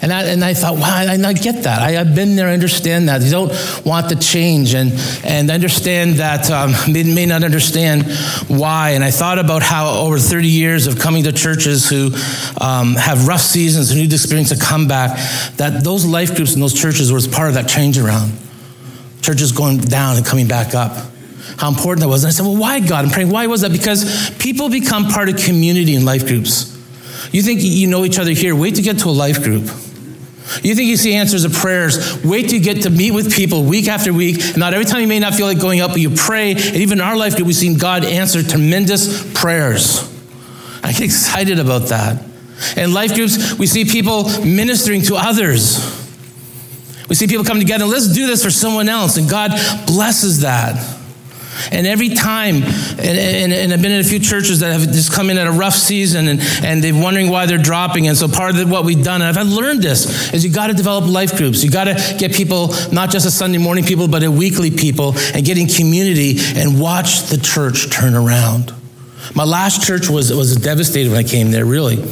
And 0.02 0.14
I, 0.14 0.24
and 0.24 0.42
I 0.42 0.54
thought, 0.54 0.76
wow, 0.76 0.94
I, 0.96 1.12
I 1.22 1.32
get 1.34 1.64
that. 1.64 1.82
I, 1.82 1.92
have 1.92 2.14
been 2.14 2.34
there, 2.34 2.48
I 2.48 2.54
understand 2.54 3.10
that. 3.10 3.20
You 3.20 3.30
don't 3.30 3.84
want 3.84 4.08
the 4.08 4.16
change, 4.16 4.72
and, 4.72 4.92
and 5.24 5.50
understand 5.50 6.14
that 6.14 6.50
um, 6.50 6.72
they 6.90 7.04
may 7.04 7.26
not 7.26 7.44
understand 7.44 8.10
why. 8.48 8.90
And 8.90 9.04
I 9.04 9.10
thought 9.10 9.38
about 9.38 9.62
how 9.62 9.90
over 10.00 10.18
30 10.18 10.48
years 10.48 10.86
of 10.86 10.98
coming 10.98 11.24
to 11.24 11.32
churches 11.32 11.86
who 11.86 12.12
um, 12.58 12.94
have 12.94 13.28
rough 13.28 13.42
seasons 13.42 13.90
who 13.90 13.96
need 13.96 14.08
to 14.10 14.16
experience 14.16 14.52
a 14.52 14.58
comeback, 14.58 15.18
that 15.56 15.84
those 15.84 16.06
life 16.06 16.34
groups 16.34 16.54
in 16.54 16.60
those 16.60 16.74
churches 16.74 17.12
was 17.12 17.28
part 17.28 17.48
of 17.48 17.54
that 17.54 17.68
change 17.68 17.98
around. 17.98 18.32
Churches 19.20 19.52
going 19.52 19.78
down 19.78 20.16
and 20.16 20.24
coming 20.24 20.48
back 20.48 20.74
up 20.74 21.10
how 21.58 21.68
important 21.68 22.00
that 22.00 22.08
was. 22.08 22.24
And 22.24 22.28
I 22.28 22.32
said, 22.32 22.44
Well, 22.46 22.56
why, 22.56 22.80
God? 22.80 23.04
I'm 23.04 23.10
praying, 23.10 23.28
why 23.28 23.46
was 23.46 23.60
that? 23.62 23.72
Because 23.72 24.30
people 24.38 24.70
become 24.70 25.08
part 25.08 25.28
of 25.28 25.36
community 25.36 25.94
in 25.94 26.06
life 26.06 26.26
groups. 26.26 26.74
You 27.32 27.42
think 27.42 27.60
you 27.62 27.86
know 27.86 28.04
each 28.04 28.18
other 28.18 28.30
here, 28.30 28.56
wait 28.56 28.76
to 28.76 28.82
get 28.82 29.00
to 29.00 29.08
a 29.08 29.10
life 29.10 29.42
group. 29.42 29.68
You 30.62 30.74
think 30.74 30.88
you 30.88 30.96
see 30.96 31.14
answers 31.14 31.44
of 31.44 31.52
prayers. 31.52 32.22
Wait 32.24 32.48
till 32.48 32.58
you 32.58 32.64
get 32.64 32.82
to 32.82 32.90
meet 32.90 33.12
with 33.12 33.32
people 33.32 33.64
week 33.64 33.88
after 33.88 34.12
week. 34.12 34.40
And 34.40 34.58
not 34.58 34.74
every 34.74 34.84
time 34.84 35.00
you 35.00 35.08
may 35.08 35.18
not 35.18 35.34
feel 35.34 35.46
like 35.46 35.60
going 35.60 35.80
up, 35.80 35.92
but 35.92 36.00
you 36.00 36.10
pray. 36.10 36.52
And 36.52 36.76
even 36.76 36.98
in 36.98 37.04
our 37.04 37.16
life, 37.16 37.38
we've 37.40 37.54
seen 37.54 37.78
God 37.78 38.04
answer 38.04 38.42
tremendous 38.42 39.32
prayers. 39.32 40.08
I 40.82 40.92
get 40.92 41.02
excited 41.02 41.58
about 41.58 41.88
that. 41.88 42.24
In 42.76 42.92
life 42.92 43.14
groups, 43.14 43.54
we 43.54 43.66
see 43.66 43.84
people 43.84 44.24
ministering 44.44 45.02
to 45.02 45.16
others. 45.16 45.98
We 47.08 47.16
see 47.16 47.26
people 47.26 47.44
come 47.44 47.58
together, 47.58 47.86
let's 47.86 48.08
do 48.08 48.26
this 48.28 48.44
for 48.44 48.50
someone 48.50 48.88
else, 48.88 49.16
and 49.16 49.28
God 49.28 49.50
blesses 49.86 50.42
that. 50.42 50.99
And 51.72 51.86
every 51.86 52.10
time, 52.10 52.56
and, 52.56 53.00
and, 53.00 53.52
and, 53.52 53.72
I've 53.72 53.82
been 53.82 53.92
in 53.92 54.00
a 54.00 54.04
few 54.04 54.18
churches 54.18 54.60
that 54.60 54.72
have 54.72 54.92
just 54.92 55.12
come 55.12 55.30
in 55.30 55.38
at 55.38 55.46
a 55.46 55.52
rough 55.52 55.74
season 55.74 56.28
and, 56.28 56.40
and 56.62 56.82
they're 56.82 56.94
wondering 56.94 57.30
why 57.30 57.46
they're 57.46 57.58
dropping. 57.58 58.08
And 58.08 58.16
so 58.16 58.28
part 58.28 58.56
of 58.56 58.70
what 58.70 58.84
we've 58.84 59.02
done, 59.02 59.22
and 59.22 59.38
I've 59.38 59.46
learned 59.46 59.82
this, 59.82 60.32
is 60.32 60.44
you 60.44 60.52
got 60.52 60.68
to 60.68 60.74
develop 60.74 61.06
life 61.06 61.36
groups. 61.36 61.62
You 61.62 61.70
got 61.70 61.84
to 61.84 62.16
get 62.18 62.34
people, 62.34 62.74
not 62.92 63.10
just 63.10 63.26
a 63.26 63.30
Sunday 63.30 63.58
morning 63.58 63.84
people, 63.84 64.08
but 64.08 64.22
a 64.22 64.30
weekly 64.30 64.70
people, 64.70 65.14
and 65.34 65.44
getting 65.44 65.68
community 65.68 66.36
and 66.56 66.80
watch 66.80 67.22
the 67.24 67.36
church 67.36 67.90
turn 67.90 68.14
around. 68.14 68.74
My 69.34 69.44
last 69.44 69.86
church 69.86 70.08
was, 70.08 70.32
was 70.32 70.56
devastated 70.56 71.10
when 71.10 71.24
I 71.24 71.28
came 71.28 71.50
there, 71.50 71.64
really. 71.64 72.02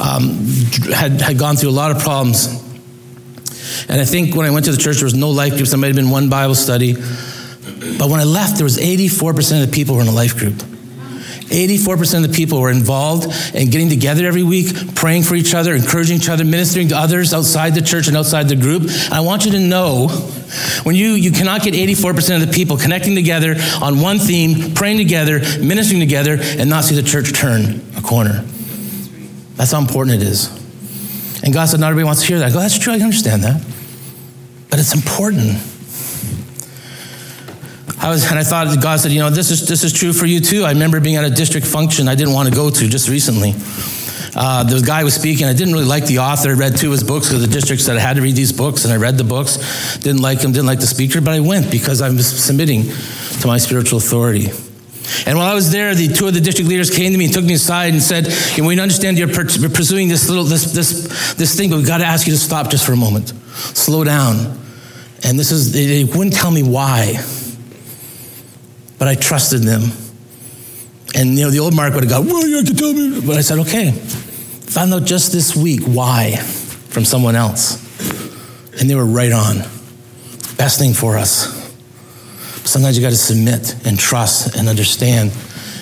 Um, 0.00 0.46
had, 0.92 1.20
had 1.20 1.38
gone 1.38 1.56
through 1.56 1.70
a 1.70 1.72
lot 1.72 1.90
of 1.90 2.02
problems. 2.02 2.62
And 3.88 4.00
I 4.00 4.04
think 4.04 4.34
when 4.34 4.46
I 4.46 4.50
went 4.50 4.64
to 4.66 4.72
the 4.72 4.78
church, 4.78 4.96
there 4.96 5.04
was 5.04 5.14
no 5.14 5.30
life 5.30 5.54
groups. 5.54 5.70
There 5.70 5.78
might 5.78 5.88
have 5.88 5.96
been 5.96 6.10
one 6.10 6.28
Bible 6.28 6.54
study. 6.54 6.96
But 8.04 8.10
when 8.10 8.20
I 8.20 8.24
left, 8.24 8.56
there 8.58 8.64
was 8.64 8.76
84% 8.76 9.62
of 9.62 9.70
the 9.70 9.74
people 9.74 9.94
were 9.94 10.02
in 10.02 10.08
a 10.08 10.12
life 10.12 10.36
group. 10.36 10.56
84% 10.56 12.22
of 12.22 12.30
the 12.30 12.36
people 12.36 12.60
were 12.60 12.70
involved 12.70 13.24
in 13.54 13.70
getting 13.70 13.88
together 13.88 14.26
every 14.26 14.42
week, 14.42 14.94
praying 14.94 15.22
for 15.22 15.36
each 15.36 15.54
other, 15.54 15.74
encouraging 15.74 16.18
each 16.18 16.28
other, 16.28 16.44
ministering 16.44 16.88
to 16.88 16.98
others 16.98 17.32
outside 17.32 17.74
the 17.74 17.80
church 17.80 18.06
and 18.06 18.14
outside 18.14 18.46
the 18.50 18.56
group. 18.56 18.90
I 19.10 19.20
want 19.20 19.46
you 19.46 19.52
to 19.52 19.58
know 19.58 20.08
when 20.82 20.94
you, 20.96 21.12
you 21.12 21.32
cannot 21.32 21.62
get 21.62 21.72
84% 21.72 22.42
of 22.42 22.46
the 22.46 22.52
people 22.52 22.76
connecting 22.76 23.14
together 23.14 23.54
on 23.80 24.02
one 24.02 24.18
theme, 24.18 24.74
praying 24.74 24.98
together, 24.98 25.38
ministering 25.58 26.00
together, 26.00 26.36
and 26.38 26.68
not 26.68 26.84
see 26.84 26.96
the 26.96 27.02
church 27.02 27.32
turn 27.32 27.80
a 27.96 28.02
corner. 28.02 28.44
That's 29.54 29.72
how 29.72 29.80
important 29.80 30.20
it 30.20 30.28
is. 30.28 30.50
And 31.42 31.54
God 31.54 31.70
said, 31.70 31.80
Not 31.80 31.86
everybody 31.88 32.04
wants 32.04 32.20
to 32.20 32.28
hear 32.28 32.38
that. 32.40 32.50
I 32.50 32.52
go, 32.52 32.58
That's 32.58 32.78
true, 32.78 32.92
I 32.92 32.96
understand 32.96 33.44
that. 33.44 33.64
But 34.68 34.78
it's 34.78 34.94
important. 34.94 35.56
I 38.04 38.10
was, 38.10 38.30
and 38.30 38.38
I 38.38 38.44
thought 38.44 38.66
God 38.82 39.00
said, 39.00 39.12
you 39.12 39.20
know, 39.20 39.30
this 39.30 39.50
is, 39.50 39.66
this 39.66 39.82
is 39.82 39.90
true 39.90 40.12
for 40.12 40.26
you 40.26 40.38
too. 40.38 40.64
I 40.64 40.72
remember 40.72 41.00
being 41.00 41.16
at 41.16 41.24
a 41.24 41.30
district 41.30 41.66
function 41.66 42.06
I 42.06 42.14
didn't 42.14 42.34
want 42.34 42.50
to 42.50 42.54
go 42.54 42.68
to 42.68 42.86
just 42.86 43.08
recently. 43.08 43.54
Uh, 44.36 44.62
the 44.62 44.82
guy 44.84 45.04
was 45.04 45.14
speaking. 45.14 45.46
I 45.46 45.54
didn't 45.54 45.72
really 45.72 45.86
like 45.86 46.04
the 46.04 46.18
author. 46.18 46.50
I 46.50 46.52
read 46.52 46.76
two 46.76 46.88
of 46.88 46.92
his 46.92 47.02
books 47.02 47.28
because 47.28 47.40
the 47.40 47.50
district 47.50 47.80
said 47.80 47.96
I 47.96 48.00
had 48.00 48.16
to 48.16 48.22
read 48.22 48.36
these 48.36 48.52
books, 48.52 48.84
and 48.84 48.92
I 48.92 48.98
read 48.98 49.16
the 49.16 49.24
books. 49.24 49.96
Didn't 50.00 50.20
like 50.20 50.42
him, 50.42 50.52
didn't 50.52 50.66
like 50.66 50.80
the 50.80 50.86
speaker, 50.86 51.22
but 51.22 51.32
I 51.32 51.40
went 51.40 51.70
because 51.70 52.02
I'm 52.02 52.18
submitting 52.18 52.82
to 53.40 53.46
my 53.46 53.56
spiritual 53.56 53.96
authority. 53.96 54.48
And 55.24 55.38
while 55.38 55.50
I 55.50 55.54
was 55.54 55.72
there, 55.72 55.94
the 55.94 56.08
two 56.08 56.28
of 56.28 56.34
the 56.34 56.42
district 56.42 56.68
leaders 56.68 56.90
came 56.90 57.10
to 57.12 57.16
me 57.16 57.24
and 57.24 57.32
took 57.32 57.44
me 57.44 57.54
aside 57.54 57.94
and 57.94 58.02
said, 58.02 58.26
you 58.54 58.62
know, 58.62 58.68
"We 58.68 58.78
understand 58.78 59.16
you're 59.16 59.28
pursuing 59.28 60.08
this 60.08 60.28
little 60.28 60.44
this 60.44 60.72
this 60.74 61.34
this 61.36 61.56
thing, 61.56 61.70
but 61.70 61.76
we've 61.76 61.86
got 61.86 61.98
to 61.98 62.06
ask 62.06 62.26
you 62.26 62.34
to 62.34 62.38
stop 62.38 62.70
just 62.70 62.84
for 62.84 62.92
a 62.92 62.96
moment, 62.96 63.32
slow 63.72 64.04
down." 64.04 64.60
And 65.22 65.38
this 65.38 65.52
is 65.52 65.72
they 65.72 66.04
wouldn't 66.04 66.34
tell 66.34 66.50
me 66.50 66.62
why 66.62 67.14
but 68.98 69.08
I 69.08 69.14
trusted 69.14 69.62
them. 69.62 69.82
And 71.14 71.38
you 71.38 71.44
know, 71.44 71.50
the 71.50 71.60
old 71.60 71.74
Mark 71.74 71.94
would 71.94 72.04
have 72.04 72.10
gone, 72.10 72.26
well, 72.26 72.46
you 72.46 72.56
have 72.56 72.66
to 72.66 72.74
tell 72.74 72.92
me. 72.92 73.20
But 73.24 73.36
I 73.36 73.40
said, 73.40 73.58
okay. 73.60 73.92
Found 73.92 74.92
out 74.92 75.04
just 75.04 75.30
this 75.32 75.54
week 75.54 75.82
why 75.82 76.36
from 76.36 77.04
someone 77.04 77.36
else. 77.36 77.80
And 78.80 78.90
they 78.90 78.94
were 78.94 79.06
right 79.06 79.32
on. 79.32 79.58
Best 80.56 80.78
thing 80.78 80.94
for 80.94 81.16
us. 81.16 81.62
Sometimes 82.68 82.96
you 82.96 83.02
got 83.02 83.10
to 83.10 83.16
submit 83.16 83.76
and 83.86 83.98
trust 83.98 84.56
and 84.56 84.68
understand. 84.68 85.32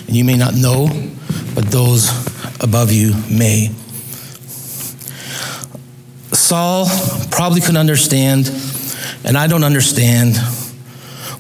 And 0.07 0.17
you 0.17 0.25
may 0.25 0.37
not 0.37 0.55
know, 0.55 0.89
but 1.55 1.67
those 1.71 2.11
above 2.63 2.93
you 2.93 3.15
may. 3.31 3.71
Saul 6.33 6.87
probably 7.31 7.61
couldn't 7.61 7.77
understand, 7.77 8.51
and 9.25 9.39
I 9.39 9.47
don't 9.47 9.65
understand 9.65 10.37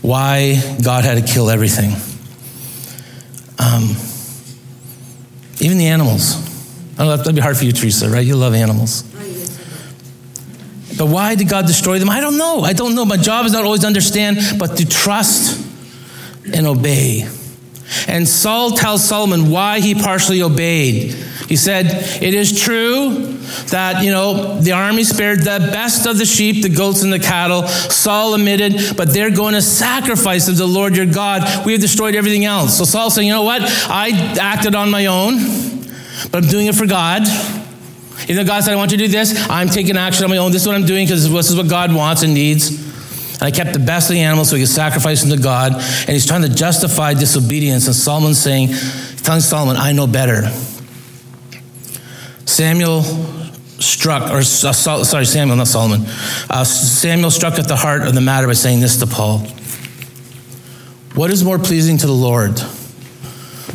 why 0.03 0.61
God 0.83 1.05
had 1.05 1.25
to 1.25 1.33
kill 1.33 1.49
everything. 1.49 1.93
Um, 3.59 3.97
even 5.61 5.79
the 5.79 5.87
animals. 5.87 6.37
I 6.99 7.05
know 7.05 7.17
that'd 7.17 7.35
be 7.35 7.41
hard 7.41 7.57
for 7.57 7.65
you, 7.65 7.73
Teresa, 7.73 8.09
right? 8.09 8.27
You 8.27 8.37
love 8.37 8.55
animals. 8.55 9.03
But 10.99 11.07
why 11.07 11.35
did 11.37 11.49
God 11.49 11.67
destroy 11.67 11.99
them? 11.99 12.11
I 12.11 12.21
don't 12.21 12.37
know. 12.37 12.61
I 12.61 12.75
don't 12.75 12.95
know. 12.95 13.05
My 13.05 13.17
job 13.17 13.47
is 13.47 13.53
not 13.53 13.65
always 13.65 13.81
to 13.81 13.87
understand, 13.87 14.39
but 14.59 14.77
to 14.77 14.87
trust 14.87 15.65
and 16.53 16.67
obey. 16.67 17.27
And 18.09 18.27
Saul 18.27 18.73
tells 18.73 19.05
Solomon 19.05 19.51
why 19.51 19.81
he 19.81 19.95
partially 19.95 20.43
obeyed. 20.43 21.15
He 21.49 21.57
said, 21.57 21.87
It 22.23 22.35
is 22.35 22.61
true 22.61 23.39
that, 23.69 24.03
you 24.03 24.11
know, 24.11 24.61
the 24.61 24.73
army 24.73 25.05
spared 25.05 25.41
the 25.41 25.69
best 25.73 26.07
of 26.07 26.19
the 26.19 26.25
sheep, 26.25 26.63
the 26.63 26.69
goats, 26.69 27.03
and 27.03 27.13
the 27.13 27.19
cattle. 27.19 27.67
Saul 27.67 28.35
admitted, 28.35 28.97
but 28.97 29.13
they're 29.13 29.31
going 29.31 29.55
to 29.55 29.63
sacrifice 29.63 30.49
of 30.49 30.57
the 30.57 30.67
Lord 30.67 30.97
your 30.97 31.07
God. 31.07 31.67
We 31.67 31.73
have 31.73 31.81
destroyed 31.81 32.15
everything 32.15 32.45
else. 32.45 32.79
So 32.79 32.85
Saul 32.85 33.11
saying, 33.11 33.29
You 33.29 33.35
know 33.35 33.43
what? 33.43 33.63
I 33.65 34.11
acted 34.41 34.75
on 34.75 34.91
my 34.91 35.07
own, 35.07 35.37
but 36.31 36.45
I'm 36.45 36.49
doing 36.49 36.67
it 36.67 36.75
for 36.75 36.87
God. 36.87 37.23
Even 38.25 38.37
though 38.37 38.45
God 38.45 38.63
said, 38.63 38.73
I 38.73 38.77
want 38.77 38.93
you 38.93 38.99
to 38.99 39.07
do 39.07 39.11
this, 39.11 39.49
I'm 39.51 39.69
taking 39.69 39.97
action 39.97 40.25
on 40.25 40.31
my 40.31 40.37
own. 40.37 40.53
This 40.53 40.63
is 40.63 40.69
what 40.69 40.77
I'm 40.77 40.87
doing 40.87 41.07
because 41.07 41.29
this 41.29 41.51
is 41.51 41.57
what 41.57 41.69
God 41.69 41.93
wants 41.93 42.23
and 42.23 42.33
needs. 42.33 42.82
And 43.43 43.53
I 43.53 43.57
kept 43.57 43.73
the 43.73 43.81
best 43.81 44.09
of 44.09 44.15
the 44.15 44.21
animals 44.21 44.51
so 44.51 44.55
he 44.55 44.63
could 44.63 44.69
sacrifice 44.69 45.23
them 45.23 45.37
to 45.37 45.43
God. 45.43 45.73
And 45.73 46.11
he's 46.11 46.27
trying 46.27 46.43
to 46.43 46.49
justify 46.49 47.13
disobedience. 47.13 47.89
And 47.89 47.97
Solomon's 47.97 48.39
saying, 48.39 48.69
telling 49.25 49.41
Solomon, 49.41 49.77
I 49.77 49.91
know 49.91 50.07
better. 50.07 50.49
Samuel 52.45 53.03
struck, 53.81 54.31
or 54.31 54.39
uh, 54.39 54.43
sorry, 54.43 55.25
Samuel, 55.25 55.57
not 55.57 55.67
Solomon. 55.67 56.03
Uh, 56.49 56.63
Samuel 56.63 57.33
struck 57.33 57.59
at 57.59 57.67
the 57.67 57.75
heart 57.75 58.03
of 58.03 58.15
the 58.15 58.21
matter 58.21 58.47
by 58.47 58.53
saying 58.53 58.79
this 58.79 58.99
to 58.99 59.09
Paul 59.09 59.41
What 61.17 61.33
is 61.33 61.43
more 61.43 61.59
pleasing 61.59 61.99
to 61.99 62.07
the 62.07 62.13
Lord? 62.13 62.61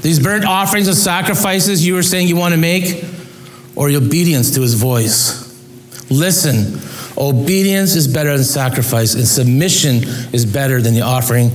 These 0.01 0.21
burnt 0.21 0.45
offerings 0.45 0.88
and 0.88 0.95
sacrifices 0.95 1.86
you 1.86 1.95
were 1.95 2.03
saying 2.03 2.30
you 2.30 2.38
want 2.38 2.53
to 2.53 2.60
make, 2.60 3.03
or 3.75 3.89
your 3.89 4.01
obedience 4.01 4.51
to 4.51 4.62
his 4.62 4.75
voice? 4.75 5.43
Listen, 6.10 6.80
obedience 7.17 7.95
is 7.95 8.08
better 8.08 8.36
than 8.36 8.43
sacrifice, 8.43 9.15
and 9.15 9.27
submission 9.27 10.03
is 10.34 10.45
better 10.45 10.82
than 10.82 10.93
the 10.93 11.01
offering 11.01 11.47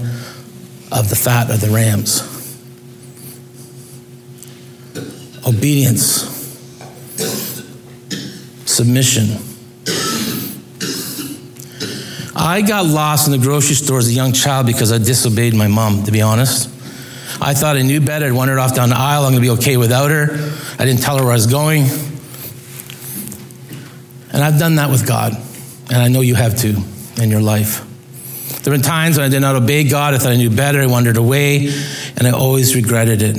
of 0.91 1.09
the 1.09 1.17
fat 1.17 1.51
of 1.51 1.61
the 1.61 1.71
rams. 1.71 2.29
Obedience 5.47 6.31
submission. 8.67 9.29
I 12.35 12.63
got 12.63 12.87
lost 12.87 13.29
in 13.29 13.33
the 13.33 13.39
grocery 13.39 13.75
store 13.75 13.99
as 13.99 14.09
a 14.09 14.13
young 14.13 14.33
child 14.33 14.67
because 14.67 14.91
I 14.91 14.99
disobeyed 14.99 15.55
my 15.55 15.69
mom, 15.69 16.05
to 16.05 16.11
be 16.11 16.23
honest. 16.23 16.69
I 17.41 17.55
thought 17.55 17.77
I 17.77 17.83
knew 17.83 18.01
better. 18.01 18.27
I'd 18.27 18.33
wandered 18.33 18.59
off 18.59 18.75
down 18.75 18.89
the 18.89 18.97
aisle. 18.97 19.25
I'm 19.25 19.33
going 19.33 19.43
to 19.43 19.49
be 19.49 19.61
okay 19.61 19.77
without 19.77 20.11
her. 20.11 20.29
I 20.79 20.85
didn't 20.85 21.01
tell 21.03 21.19
her 21.19 21.25
where 21.25 21.33
I 21.33 21.35
was 21.35 21.47
going. 21.47 21.85
And 24.33 24.43
I've 24.43 24.59
done 24.59 24.77
that 24.77 24.91
with 24.91 25.07
God. 25.07 25.37
And 25.93 26.03
I 26.03 26.09
know 26.09 26.23
you 26.23 26.35
have 26.35 26.59
too 26.59 26.77
in 27.21 27.31
your 27.31 27.43
life. 27.43 27.87
There 28.63 28.73
have 28.73 28.81
been 28.81 28.89
times 28.89 29.19
when 29.19 29.27
I 29.27 29.29
did 29.29 29.41
not 29.41 29.57
obey 29.57 29.85
God. 29.85 30.15
I 30.15 30.19
thought 30.19 30.33
I 30.33 30.37
knew 30.37 30.49
better. 30.49 30.81
I 30.81 30.87
wandered 30.87 31.19
away. 31.19 31.69
And 32.17 32.27
I 32.27 32.31
always 32.31 32.75
regretted 32.75 33.21
it. 33.21 33.37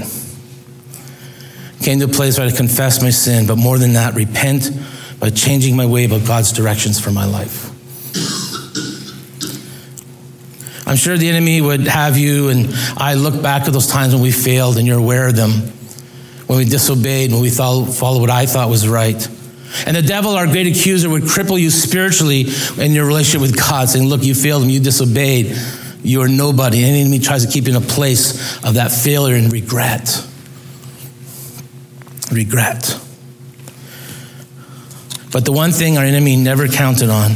Came 1.81 1.99
to 1.99 2.05
a 2.05 2.07
place 2.07 2.37
where 2.37 2.47
I 2.47 2.51
confessed 2.51 3.01
my 3.01 3.09
sin, 3.09 3.47
but 3.47 3.57
more 3.57 3.77
than 3.77 3.93
that, 3.93 4.13
repent 4.13 4.69
by 5.19 5.31
changing 5.31 5.75
my 5.75 5.85
way 5.85 6.05
about 6.05 6.25
God's 6.27 6.51
directions 6.51 6.99
for 6.99 7.11
my 7.11 7.25
life. 7.25 7.71
I'm 10.87 10.95
sure 10.95 11.17
the 11.17 11.29
enemy 11.29 11.59
would 11.59 11.87
have 11.87 12.17
you, 12.17 12.49
and 12.49 12.67
I 12.97 13.15
look 13.15 13.41
back 13.41 13.63
at 13.67 13.73
those 13.73 13.87
times 13.87 14.13
when 14.13 14.21
we 14.21 14.31
failed, 14.31 14.77
and 14.77 14.85
you're 14.85 14.99
aware 14.99 15.27
of 15.27 15.35
them, 15.35 15.51
when 16.47 16.59
we 16.59 16.65
disobeyed, 16.65 17.31
when 17.31 17.41
we 17.41 17.49
followed 17.49 18.21
what 18.21 18.29
I 18.29 18.45
thought 18.45 18.69
was 18.69 18.87
right. 18.87 19.27
And 19.85 19.95
the 19.95 20.01
devil, 20.01 20.31
our 20.31 20.47
great 20.47 20.67
accuser, 20.67 21.09
would 21.09 21.23
cripple 21.23 21.59
you 21.59 21.69
spiritually 21.69 22.45
in 22.77 22.91
your 22.91 23.05
relationship 23.05 23.41
with 23.41 23.57
God, 23.57 23.89
saying, 23.89 24.07
Look, 24.07 24.23
you 24.23 24.35
failed 24.35 24.63
him, 24.63 24.69
you 24.69 24.79
disobeyed, 24.79 25.57
you 26.03 26.21
are 26.21 26.27
nobody. 26.27 26.83
And 26.83 26.95
the 26.95 26.99
enemy 27.01 27.19
tries 27.19 27.45
to 27.45 27.51
keep 27.51 27.65
you 27.65 27.75
in 27.75 27.83
a 27.83 27.85
place 27.85 28.63
of 28.63 28.75
that 28.75 28.91
failure 28.91 29.35
and 29.35 29.51
regret. 29.51 30.25
Regret. 32.31 32.99
But 35.31 35.45
the 35.45 35.51
one 35.51 35.71
thing 35.71 35.97
our 35.97 36.03
enemy 36.03 36.35
never 36.35 36.67
counted 36.67 37.09
on 37.09 37.31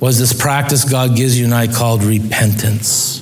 was 0.00 0.18
this 0.18 0.32
practice 0.32 0.84
God 0.84 1.14
gives 1.14 1.38
you 1.38 1.44
and 1.44 1.54
I 1.54 1.68
called 1.68 2.02
repentance. 2.02 3.20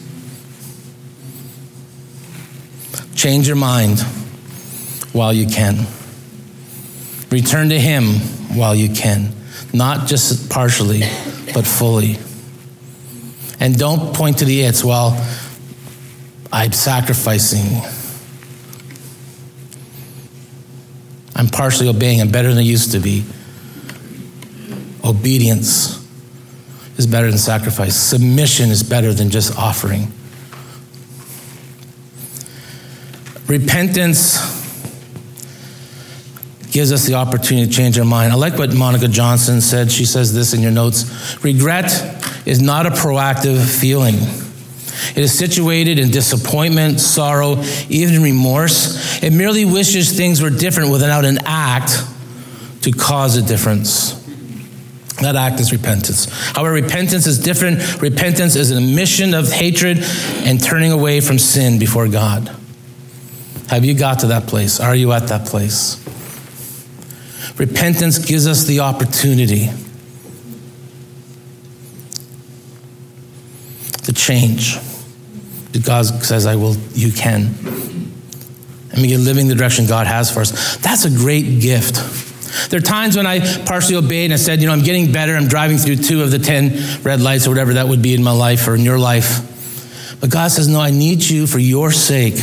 Change 3.14 3.46
your 3.46 3.56
mind 3.56 4.00
while 5.12 5.32
you 5.32 5.46
can. 5.46 5.86
Return 7.30 7.68
to 7.68 7.78
Him 7.78 8.04
while 8.56 8.74
you 8.74 8.92
can, 8.92 9.32
not 9.72 10.08
just 10.08 10.50
partially, 10.50 11.00
but 11.54 11.66
fully. 11.66 12.18
And 13.60 13.78
don't 13.78 14.14
point 14.14 14.38
to 14.38 14.44
the 14.44 14.62
it's, 14.62 14.82
well, 14.82 15.12
I'm 16.52 16.72
sacrificing. 16.72 17.82
I'm 21.36 21.46
partially 21.48 21.88
obeying. 21.88 22.20
I'm 22.20 22.30
better 22.30 22.48
than 22.48 22.58
I 22.58 22.62
used 22.62 22.92
to 22.92 22.98
be. 22.98 23.24
Obedience 25.04 25.96
is 26.98 27.06
better 27.06 27.28
than 27.28 27.38
sacrifice. 27.38 27.94
Submission 27.96 28.70
is 28.70 28.82
better 28.82 29.14
than 29.14 29.30
just 29.30 29.56
offering. 29.56 30.12
Repentance 33.46 34.59
gives 36.70 36.92
us 36.92 37.06
the 37.06 37.14
opportunity 37.14 37.66
to 37.66 37.72
change 37.72 37.98
our 37.98 38.04
mind. 38.04 38.32
I 38.32 38.36
like 38.36 38.58
what 38.58 38.72
Monica 38.74 39.08
Johnson 39.08 39.60
said. 39.60 39.90
She 39.90 40.04
says 40.04 40.32
this 40.32 40.54
in 40.54 40.60
your 40.60 40.70
notes 40.70 41.42
Regret 41.44 41.90
is 42.46 42.60
not 42.60 42.86
a 42.86 42.90
proactive 42.90 43.62
feeling. 43.80 44.16
It 45.16 45.18
is 45.18 45.36
situated 45.36 45.98
in 45.98 46.10
disappointment, 46.10 47.00
sorrow, 47.00 47.62
even 47.88 48.22
remorse. 48.22 49.22
It 49.22 49.32
merely 49.32 49.64
wishes 49.64 50.16
things 50.16 50.42
were 50.42 50.50
different 50.50 50.90
without 50.90 51.24
an 51.24 51.38
act 51.46 51.92
to 52.82 52.92
cause 52.92 53.36
a 53.36 53.42
difference. 53.42 54.14
That 55.20 55.36
act 55.36 55.60
is 55.60 55.72
repentance. 55.72 56.26
However, 56.54 56.72
repentance 56.72 57.26
is 57.26 57.38
different. 57.38 58.00
Repentance 58.00 58.56
is 58.56 58.70
an 58.70 58.82
admission 58.82 59.34
of 59.34 59.50
hatred 59.50 59.98
and 60.44 60.62
turning 60.62 60.92
away 60.92 61.20
from 61.20 61.38
sin 61.38 61.78
before 61.78 62.08
God. 62.08 62.48
Have 63.68 63.84
you 63.84 63.94
got 63.94 64.20
to 64.20 64.28
that 64.28 64.46
place? 64.46 64.80
Are 64.80 64.96
you 64.96 65.12
at 65.12 65.28
that 65.28 65.46
place? 65.46 65.96
Repentance 67.56 68.18
gives 68.18 68.46
us 68.46 68.64
the 68.64 68.80
opportunity 68.80 69.68
to 74.04 74.12
change. 74.12 74.78
God 75.84 76.04
says, 76.24 76.46
I 76.46 76.56
will, 76.56 76.76
you 76.92 77.12
can. 77.12 77.54
And 78.92 79.02
begin 79.02 79.24
living 79.24 79.48
the 79.48 79.54
direction 79.54 79.86
God 79.86 80.06
has 80.06 80.32
for 80.32 80.40
us. 80.40 80.76
That's 80.78 81.04
a 81.04 81.10
great 81.10 81.60
gift. 81.60 82.70
There 82.70 82.78
are 82.78 82.82
times 82.82 83.16
when 83.16 83.26
I 83.26 83.40
partially 83.64 83.96
obeyed 83.96 84.26
and 84.26 84.34
I 84.34 84.36
said, 84.36 84.60
you 84.60 84.66
know, 84.66 84.72
I'm 84.72 84.82
getting 84.82 85.12
better. 85.12 85.36
I'm 85.36 85.46
driving 85.46 85.78
through 85.78 85.96
two 85.96 86.22
of 86.22 86.30
the 86.30 86.38
10 86.38 87.02
red 87.02 87.20
lights 87.20 87.46
or 87.46 87.50
whatever 87.50 87.74
that 87.74 87.88
would 87.88 88.02
be 88.02 88.14
in 88.14 88.22
my 88.22 88.32
life 88.32 88.66
or 88.66 88.74
in 88.74 88.80
your 88.80 88.98
life. 88.98 89.46
But 90.20 90.30
God 90.30 90.50
says, 90.50 90.66
no, 90.66 90.80
I 90.80 90.90
need 90.90 91.22
you 91.22 91.46
for 91.46 91.58
your 91.58 91.92
sake 91.92 92.36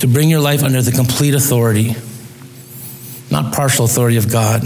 to 0.00 0.06
bring 0.06 0.28
your 0.28 0.40
life 0.40 0.62
under 0.62 0.82
the 0.82 0.92
complete 0.92 1.34
authority 1.34 1.94
not 3.32 3.52
partial 3.52 3.86
authority 3.86 4.18
of 4.18 4.30
God. 4.30 4.62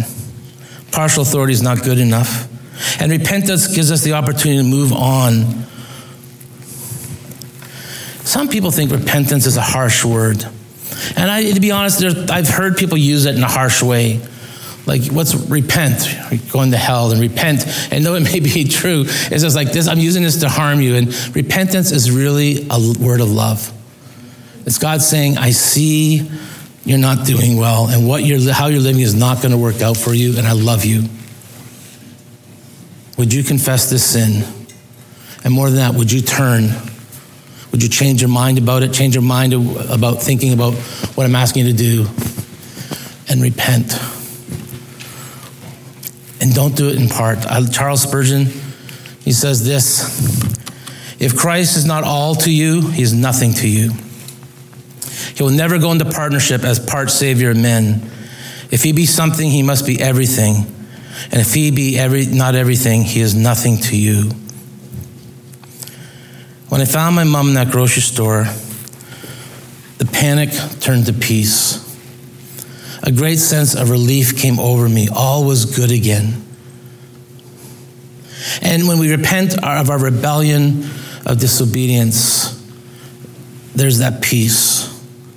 Partial 0.90 1.22
authority 1.22 1.52
is 1.52 1.62
not 1.62 1.82
good 1.82 1.98
enough. 1.98 2.48
And 3.00 3.10
repentance 3.10 3.74
gives 3.74 3.90
us 3.90 4.02
the 4.02 4.14
opportunity 4.14 4.58
to 4.58 4.64
move 4.64 4.92
on. 4.92 5.64
Some 8.26 8.48
people 8.48 8.70
think 8.70 8.90
repentance 8.90 9.46
is 9.46 9.56
a 9.56 9.62
harsh 9.62 10.04
word. 10.04 10.44
And 11.16 11.30
I, 11.30 11.52
to 11.52 11.60
be 11.60 11.70
honest, 11.70 12.02
I've 12.30 12.48
heard 12.48 12.76
people 12.76 12.98
use 12.98 13.24
it 13.24 13.36
in 13.36 13.42
a 13.42 13.48
harsh 13.48 13.82
way. 13.82 14.20
Like, 14.84 15.06
what's 15.06 15.34
repent? 15.34 16.16
Going 16.50 16.72
to 16.72 16.76
hell 16.76 17.12
and 17.12 17.20
repent. 17.20 17.66
And 17.92 18.04
though 18.04 18.14
it 18.14 18.22
may 18.22 18.40
be 18.40 18.64
true, 18.68 19.04
it's 19.06 19.42
just 19.42 19.56
like 19.56 19.72
this 19.72 19.88
I'm 19.88 19.98
using 19.98 20.22
this 20.22 20.40
to 20.40 20.48
harm 20.48 20.80
you. 20.80 20.96
And 20.96 21.36
repentance 21.36 21.92
is 21.92 22.10
really 22.10 22.66
a 22.68 22.94
word 23.00 23.20
of 23.20 23.30
love. 23.30 23.72
It's 24.66 24.78
God 24.78 25.02
saying, 25.02 25.38
I 25.38 25.50
see 25.50 26.28
you're 26.86 26.98
not 26.98 27.26
doing 27.26 27.56
well, 27.56 27.88
and 27.88 28.06
what 28.06 28.22
you're, 28.22 28.52
how 28.52 28.68
you're 28.68 28.80
living 28.80 29.02
is 29.02 29.12
not 29.14 29.42
going 29.42 29.50
to 29.50 29.58
work 29.58 29.82
out 29.82 29.96
for 29.96 30.14
you, 30.14 30.38
and 30.38 30.46
I 30.46 30.52
love 30.52 30.84
you. 30.84 31.08
Would 33.18 33.32
you 33.32 33.42
confess 33.42 33.90
this 33.90 34.04
sin? 34.04 34.44
And 35.42 35.52
more 35.52 35.68
than 35.68 35.78
that, 35.78 35.94
would 35.94 36.12
you 36.12 36.20
turn? 36.20 36.68
Would 37.72 37.82
you 37.82 37.88
change 37.88 38.22
your 38.22 38.30
mind 38.30 38.58
about 38.58 38.84
it? 38.84 38.92
Change 38.92 39.16
your 39.16 39.24
mind 39.24 39.52
about 39.52 40.22
thinking 40.22 40.52
about 40.52 40.74
what 41.16 41.24
I'm 41.24 41.34
asking 41.34 41.66
you 41.66 41.72
to 41.72 41.76
do? 41.76 42.06
And 43.28 43.42
repent. 43.42 43.92
And 46.40 46.54
don't 46.54 46.76
do 46.76 46.88
it 46.88 46.96
in 46.96 47.08
part. 47.08 47.38
Charles 47.72 48.02
Spurgeon, 48.02 48.46
he 49.22 49.32
says 49.32 49.64
this 49.64 51.20
If 51.20 51.36
Christ 51.36 51.76
is 51.76 51.84
not 51.84 52.04
all 52.04 52.36
to 52.36 52.50
you, 52.52 52.80
he 52.90 53.02
is 53.02 53.12
nothing 53.12 53.54
to 53.54 53.68
you. 53.68 53.90
He 55.36 55.42
will 55.42 55.50
never 55.50 55.78
go 55.78 55.92
into 55.92 56.06
partnership 56.06 56.64
as 56.64 56.80
part 56.80 57.10
savior 57.10 57.50
of 57.50 57.58
men. 57.58 58.10
If 58.70 58.82
he 58.82 58.92
be 58.92 59.04
something, 59.04 59.50
he 59.50 59.62
must 59.62 59.86
be 59.86 60.00
everything. 60.00 60.64
And 61.30 61.34
if 61.34 61.52
he 61.52 61.70
be 61.70 61.98
every, 61.98 62.24
not 62.24 62.54
everything, 62.54 63.02
he 63.02 63.20
is 63.20 63.34
nothing 63.34 63.76
to 63.82 63.96
you. 63.98 64.30
When 66.70 66.80
I 66.80 66.86
found 66.86 67.14
my 67.14 67.24
mom 67.24 67.48
in 67.48 67.54
that 67.54 67.70
grocery 67.70 68.00
store, 68.00 68.44
the 69.98 70.06
panic 70.06 70.50
turned 70.80 71.04
to 71.06 71.12
peace. 71.12 71.84
A 73.02 73.12
great 73.12 73.38
sense 73.38 73.74
of 73.74 73.90
relief 73.90 74.38
came 74.38 74.58
over 74.58 74.88
me. 74.88 75.08
All 75.14 75.44
was 75.44 75.76
good 75.76 75.92
again. 75.92 76.42
And 78.62 78.88
when 78.88 78.98
we 78.98 79.14
repent 79.14 79.52
of 79.62 79.90
our 79.90 79.98
rebellion, 79.98 80.84
of 81.26 81.38
disobedience, 81.40 82.54
there's 83.74 83.98
that 83.98 84.22
peace 84.22 84.85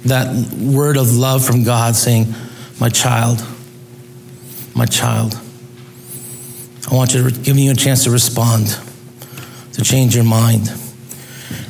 that 0.06 0.34
word 0.58 0.98
of 0.98 1.16
love 1.16 1.46
from 1.46 1.64
God 1.64 1.96
saying, 1.96 2.34
My 2.80 2.90
child, 2.90 3.46
my 4.76 4.86
child. 4.86 5.40
I 6.90 6.96
want 6.96 7.14
you 7.14 7.30
to 7.30 7.40
give 7.40 7.58
you 7.58 7.72
a 7.72 7.76
chance 7.76 8.06
to 8.06 8.12
respond, 8.12 8.78
to 9.74 9.84
change 9.84 10.16
your 10.16 10.24
mind. 10.24 10.74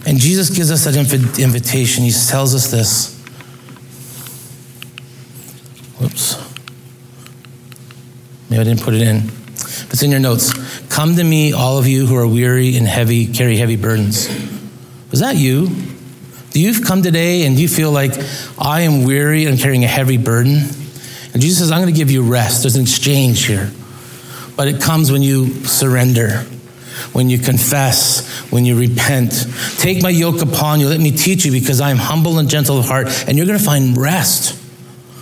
And 0.05 0.17
Jesus 0.17 0.49
gives 0.49 0.71
us 0.71 0.85
that 0.85 0.95
invitation. 0.95 2.03
He 2.03 2.11
tells 2.11 2.55
us 2.55 2.71
this. 2.71 3.15
Whoops. 5.99 6.37
Maybe 8.49 8.61
I 8.61 8.63
didn't 8.63 8.81
put 8.81 8.93
it 8.93 9.01
in. 9.01 9.29
It's 9.91 10.03
in 10.03 10.11
your 10.11 10.19
notes. 10.19 10.53
Come 10.87 11.15
to 11.15 11.23
me, 11.23 11.51
all 11.51 11.77
of 11.77 11.87
you 11.87 12.05
who 12.05 12.15
are 12.15 12.27
weary 12.27 12.77
and 12.77 12.87
heavy, 12.87 13.27
carry 13.27 13.57
heavy 13.57 13.75
burdens. 13.75 14.27
Was 15.11 15.19
that 15.19 15.35
you? 15.35 15.69
Do 16.51 16.59
you 16.59 16.81
come 16.81 17.03
today 17.03 17.45
and 17.45 17.59
you 17.59 17.67
feel 17.67 17.91
like 17.91 18.13
I 18.57 18.81
am 18.81 19.03
weary 19.03 19.45
and 19.45 19.59
carrying 19.59 19.83
a 19.83 19.87
heavy 19.87 20.17
burden? 20.17 20.57
And 21.33 21.41
Jesus 21.41 21.59
says, 21.59 21.71
I'm 21.71 21.81
going 21.81 21.93
to 21.93 21.97
give 21.97 22.09
you 22.09 22.23
rest. 22.23 22.63
There's 22.63 22.75
an 22.75 22.81
exchange 22.81 23.45
here. 23.45 23.71
But 24.55 24.67
it 24.67 24.81
comes 24.81 25.11
when 25.11 25.21
you 25.21 25.63
surrender, 25.65 26.39
when 27.13 27.29
you 27.29 27.37
confess, 27.37 28.27
when 28.51 28.65
you 28.65 28.77
repent. 28.77 29.45
Take 29.77 30.01
my 30.01 30.09
yoke 30.09 30.41
upon 30.41 30.79
you. 30.79 30.89
Let 30.89 30.99
me 30.99 31.11
teach 31.11 31.45
you 31.45 31.51
because 31.51 31.81
I 31.81 31.91
am 31.91 31.97
humble 31.97 32.39
and 32.39 32.49
gentle 32.49 32.79
of 32.79 32.85
heart. 32.85 33.07
And 33.27 33.37
you're 33.37 33.45
going 33.45 33.59
to 33.59 33.63
find 33.63 33.95
rest 33.97 34.55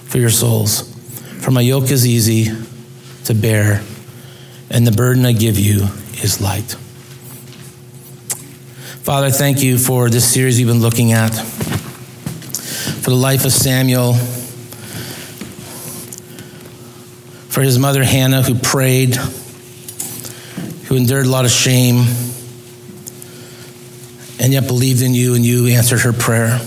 for 0.05 0.17
your 0.17 0.29
souls. 0.29 0.93
For 1.41 1.51
my 1.51 1.61
yoke 1.61 1.91
is 1.91 2.07
easy 2.07 2.51
to 3.25 3.33
bear, 3.33 3.81
and 4.69 4.87
the 4.87 4.91
burden 4.91 5.25
I 5.25 5.33
give 5.33 5.59
you 5.59 5.87
is 6.23 6.41
light. 6.41 6.75
Father, 9.07 9.29
thank 9.29 9.63
you 9.63 9.77
for 9.77 10.09
this 10.09 10.29
series 10.33 10.57
we've 10.57 10.67
been 10.67 10.81
looking 10.81 11.13
at, 11.13 11.29
for 11.29 13.09
the 13.09 13.15
life 13.15 13.45
of 13.45 13.53
Samuel, 13.53 14.15
for 17.47 17.61
his 17.61 17.79
mother 17.79 18.03
Hannah, 18.03 18.41
who 18.41 18.55
prayed, 18.55 19.15
who 19.15 20.97
endured 20.97 21.25
a 21.25 21.29
lot 21.29 21.45
of 21.45 21.51
shame, 21.51 21.99
and 24.41 24.51
yet 24.51 24.67
believed 24.67 25.01
in 25.01 25.13
you, 25.13 25.35
and 25.35 25.45
you 25.45 25.67
answered 25.67 26.01
her 26.01 26.11
prayer. 26.11 26.59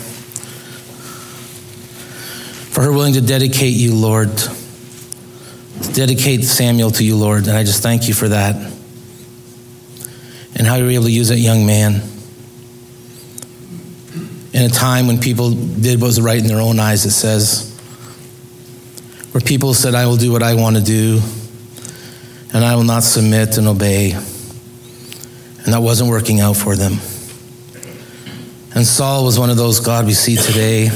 For 2.72 2.80
her 2.80 2.90
willing 2.90 3.12
to 3.12 3.20
dedicate 3.20 3.74
you, 3.74 3.94
Lord, 3.94 4.34
to 4.38 5.92
dedicate 5.92 6.44
Samuel 6.44 6.90
to 6.92 7.04
you, 7.04 7.16
Lord, 7.16 7.48
and 7.48 7.54
I 7.54 7.64
just 7.64 7.82
thank 7.82 8.08
you 8.08 8.14
for 8.14 8.28
that. 8.28 8.56
And 10.54 10.66
how 10.66 10.76
you 10.76 10.84
were 10.84 10.90
able 10.92 11.04
to 11.04 11.12
use 11.12 11.28
that 11.28 11.36
young 11.36 11.66
man 11.66 12.00
in 14.60 14.66
a 14.66 14.68
time 14.68 15.06
when 15.06 15.18
people 15.18 15.52
did 15.52 16.00
what 16.00 16.08
was 16.08 16.20
right 16.20 16.38
in 16.38 16.46
their 16.46 16.60
own 16.60 16.78
eyes, 16.78 17.06
it 17.06 17.12
says, 17.12 17.74
where 19.32 19.40
people 19.40 19.72
said, 19.72 19.94
I 19.94 20.06
will 20.06 20.18
do 20.18 20.32
what 20.32 20.42
I 20.42 20.54
want 20.54 20.76
to 20.76 20.82
do, 20.82 21.20
and 22.52 22.62
I 22.62 22.76
will 22.76 22.84
not 22.84 23.02
submit 23.02 23.56
and 23.56 23.66
obey. 23.66 24.12
And 24.12 25.72
that 25.72 25.80
wasn't 25.80 26.10
working 26.10 26.40
out 26.40 26.56
for 26.56 26.76
them. 26.76 26.92
And 28.74 28.86
Saul 28.86 29.24
was 29.24 29.38
one 29.38 29.48
of 29.48 29.56
those 29.56 29.80
God 29.80 30.04
we 30.04 30.12
see 30.12 30.36
today. 30.36 30.90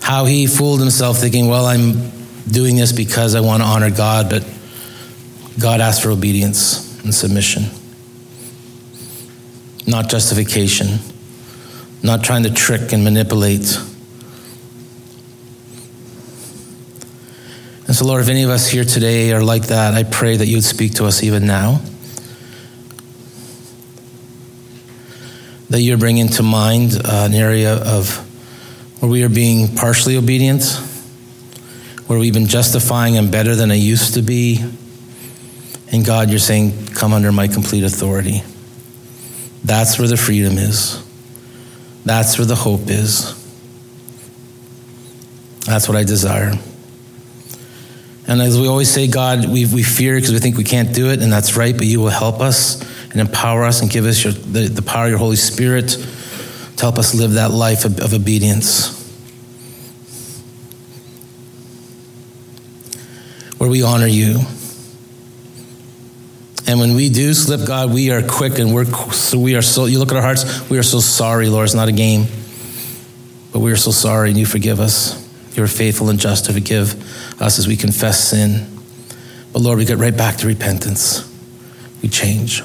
How 0.00 0.24
he 0.24 0.46
fooled 0.46 0.80
himself 0.80 1.18
thinking, 1.18 1.48
well, 1.48 1.66
I'm 1.66 2.10
doing 2.48 2.76
this 2.76 2.92
because 2.92 3.34
I 3.34 3.40
want 3.40 3.62
to 3.62 3.68
honor 3.68 3.90
God, 3.90 4.30
but 4.30 4.48
God 5.58 5.80
asked 5.80 6.02
for 6.02 6.10
obedience 6.10 7.02
and 7.02 7.12
submission, 7.12 7.64
not 9.86 10.08
justification 10.08 10.98
not 12.02 12.24
trying 12.24 12.42
to 12.42 12.52
trick 12.52 12.92
and 12.92 13.04
manipulate. 13.04 13.78
And 17.86 17.96
so, 17.96 18.06
Lord, 18.06 18.22
if 18.22 18.28
any 18.28 18.42
of 18.42 18.50
us 18.50 18.68
here 18.68 18.84
today 18.84 19.32
are 19.32 19.42
like 19.42 19.68
that, 19.68 19.94
I 19.94 20.02
pray 20.02 20.36
that 20.36 20.46
you 20.46 20.56
would 20.56 20.64
speak 20.64 20.94
to 20.94 21.06
us 21.06 21.22
even 21.22 21.46
now. 21.46 21.80
That 25.70 25.80
you're 25.80 25.98
bringing 25.98 26.28
to 26.28 26.42
mind 26.42 26.92
uh, 27.04 27.26
an 27.26 27.34
area 27.34 27.74
of 27.74 28.16
where 29.00 29.10
we 29.10 29.22
are 29.24 29.28
being 29.28 29.74
partially 29.74 30.16
obedient 30.16 30.64
where 32.12 32.18
we've 32.18 32.34
been 32.34 32.46
justifying 32.46 33.16
I'm 33.16 33.30
better 33.30 33.54
than 33.54 33.70
I 33.70 33.76
used 33.76 34.14
to 34.14 34.22
be. 34.22 34.62
And 35.90 36.04
God, 36.04 36.28
you're 36.28 36.38
saying, 36.38 36.88
come 36.88 37.14
under 37.14 37.32
my 37.32 37.48
complete 37.48 37.84
authority. 37.84 38.42
That's 39.64 39.98
where 39.98 40.08
the 40.08 40.18
freedom 40.18 40.58
is. 40.58 41.02
That's 42.04 42.38
where 42.38 42.46
the 42.46 42.56
hope 42.56 42.88
is. 42.88 43.38
That's 45.66 45.88
what 45.88 45.96
I 45.96 46.04
desire. 46.04 46.52
And 48.26 48.40
as 48.40 48.58
we 48.58 48.66
always 48.66 48.90
say, 48.90 49.08
God, 49.08 49.48
we, 49.48 49.66
we 49.66 49.82
fear 49.82 50.14
because 50.16 50.32
we 50.32 50.38
think 50.38 50.56
we 50.56 50.64
can't 50.64 50.94
do 50.94 51.10
it, 51.10 51.22
and 51.22 51.32
that's 51.32 51.56
right, 51.56 51.76
but 51.76 51.86
you 51.86 52.00
will 52.00 52.10
help 52.10 52.40
us 52.40 52.80
and 53.10 53.20
empower 53.20 53.64
us 53.64 53.82
and 53.82 53.90
give 53.90 54.06
us 54.06 54.24
your, 54.24 54.32
the, 54.32 54.68
the 54.68 54.82
power 54.82 55.04
of 55.04 55.10
your 55.10 55.18
Holy 55.18 55.36
Spirit 55.36 55.88
to 56.76 56.80
help 56.80 56.98
us 56.98 57.14
live 57.14 57.32
that 57.32 57.50
life 57.50 57.84
of, 57.84 58.00
of 58.00 58.14
obedience. 58.14 58.98
Where 63.58 63.70
we 63.70 63.82
honor 63.82 64.06
you. 64.06 64.40
And 66.72 66.80
when 66.80 66.94
we 66.94 67.10
do 67.10 67.34
slip, 67.34 67.66
God, 67.66 67.92
we 67.92 68.12
are 68.12 68.22
quick 68.22 68.58
and 68.58 68.72
we're 68.72 68.86
so 68.86 69.38
we 69.38 69.56
are 69.56 69.60
so 69.60 69.84
you 69.84 69.98
look 69.98 70.10
at 70.10 70.16
our 70.16 70.22
hearts, 70.22 70.70
we 70.70 70.78
are 70.78 70.82
so 70.82 71.00
sorry, 71.00 71.50
Lord. 71.50 71.64
It's 71.64 71.74
not 71.74 71.88
a 71.88 71.92
game. 71.92 72.24
But 73.52 73.58
we 73.58 73.70
are 73.72 73.76
so 73.76 73.90
sorry 73.90 74.30
and 74.30 74.38
you 74.38 74.46
forgive 74.46 74.80
us. 74.80 75.20
You're 75.54 75.66
faithful 75.66 76.08
and 76.08 76.18
just 76.18 76.46
to 76.46 76.54
forgive 76.54 77.42
us 77.42 77.58
as 77.58 77.68
we 77.68 77.76
confess 77.76 78.30
sin. 78.30 78.66
But 79.52 79.60
Lord, 79.60 79.76
we 79.76 79.84
get 79.84 79.98
right 79.98 80.16
back 80.16 80.38
to 80.38 80.46
repentance. 80.46 81.30
We 82.00 82.08
change. 82.08 82.62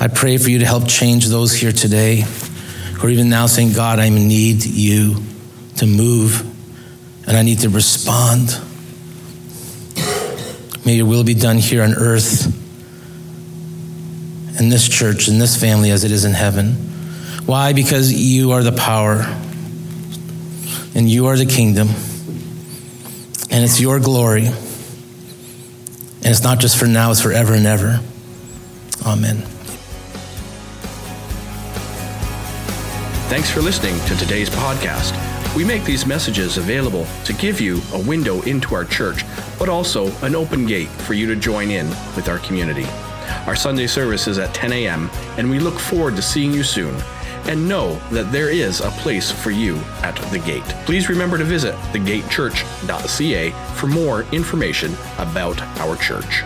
I 0.00 0.08
pray 0.08 0.38
for 0.38 0.48
you 0.48 0.60
to 0.60 0.64
help 0.64 0.88
change 0.88 1.26
those 1.26 1.52
here 1.52 1.72
today 1.72 2.24
who 2.94 3.06
are 3.06 3.10
even 3.10 3.28
now 3.28 3.48
saying, 3.48 3.74
God, 3.74 3.98
I 3.98 4.08
need 4.08 4.64
you 4.64 5.16
to 5.76 5.86
move 5.86 6.40
and 7.28 7.36
I 7.36 7.42
need 7.42 7.58
to 7.58 7.68
respond. 7.68 8.58
May 10.84 10.94
your 10.96 11.06
will 11.06 11.24
be 11.24 11.34
done 11.34 11.58
here 11.58 11.82
on 11.82 11.94
earth, 11.94 12.46
in 14.58 14.68
this 14.68 14.88
church, 14.88 15.28
in 15.28 15.38
this 15.38 15.56
family, 15.56 15.90
as 15.90 16.04
it 16.04 16.10
is 16.10 16.24
in 16.24 16.32
heaven. 16.32 16.72
Why? 17.46 17.72
Because 17.72 18.12
you 18.12 18.52
are 18.52 18.62
the 18.62 18.72
power, 18.72 19.20
and 20.94 21.08
you 21.08 21.26
are 21.26 21.36
the 21.36 21.46
kingdom, 21.46 21.88
and 23.50 23.64
it's 23.64 23.80
your 23.80 24.00
glory. 24.00 24.46
And 24.46 26.30
it's 26.30 26.42
not 26.42 26.60
just 26.60 26.76
for 26.78 26.86
now, 26.86 27.10
it's 27.10 27.20
forever 27.20 27.54
and 27.54 27.66
ever. 27.66 28.00
Amen. 29.04 29.38
Thanks 33.28 33.50
for 33.50 33.60
listening 33.60 33.98
to 34.06 34.14
today's 34.16 34.50
podcast. 34.50 35.16
We 35.56 35.64
make 35.64 35.84
these 35.84 36.06
messages 36.06 36.58
available 36.58 37.06
to 37.24 37.32
give 37.32 37.60
you 37.60 37.80
a 37.92 37.98
window 37.98 38.40
into 38.42 38.74
our 38.74 38.84
church, 38.84 39.24
but 39.62 39.68
also 39.68 40.08
an 40.22 40.34
open 40.34 40.66
gate 40.66 40.88
for 40.88 41.14
you 41.14 41.24
to 41.24 41.36
join 41.36 41.70
in 41.70 41.88
with 42.16 42.28
our 42.28 42.40
community. 42.40 42.84
Our 43.46 43.54
Sunday 43.54 43.86
service 43.86 44.26
is 44.26 44.36
at 44.36 44.52
10 44.52 44.72
a.m., 44.72 45.08
and 45.36 45.48
we 45.48 45.60
look 45.60 45.78
forward 45.78 46.16
to 46.16 46.22
seeing 46.22 46.52
you 46.52 46.64
soon. 46.64 47.00
And 47.44 47.68
know 47.68 47.94
that 48.10 48.32
there 48.32 48.50
is 48.50 48.80
a 48.80 48.90
place 48.90 49.30
for 49.30 49.52
you 49.52 49.76
at 50.02 50.16
the 50.32 50.40
gate. 50.40 50.64
Please 50.84 51.08
remember 51.08 51.38
to 51.38 51.44
visit 51.44 51.76
thegatechurch.ca 51.92 53.50
for 53.76 53.86
more 53.86 54.22
information 54.32 54.96
about 55.18 55.62
our 55.78 55.94
church. 55.94 56.42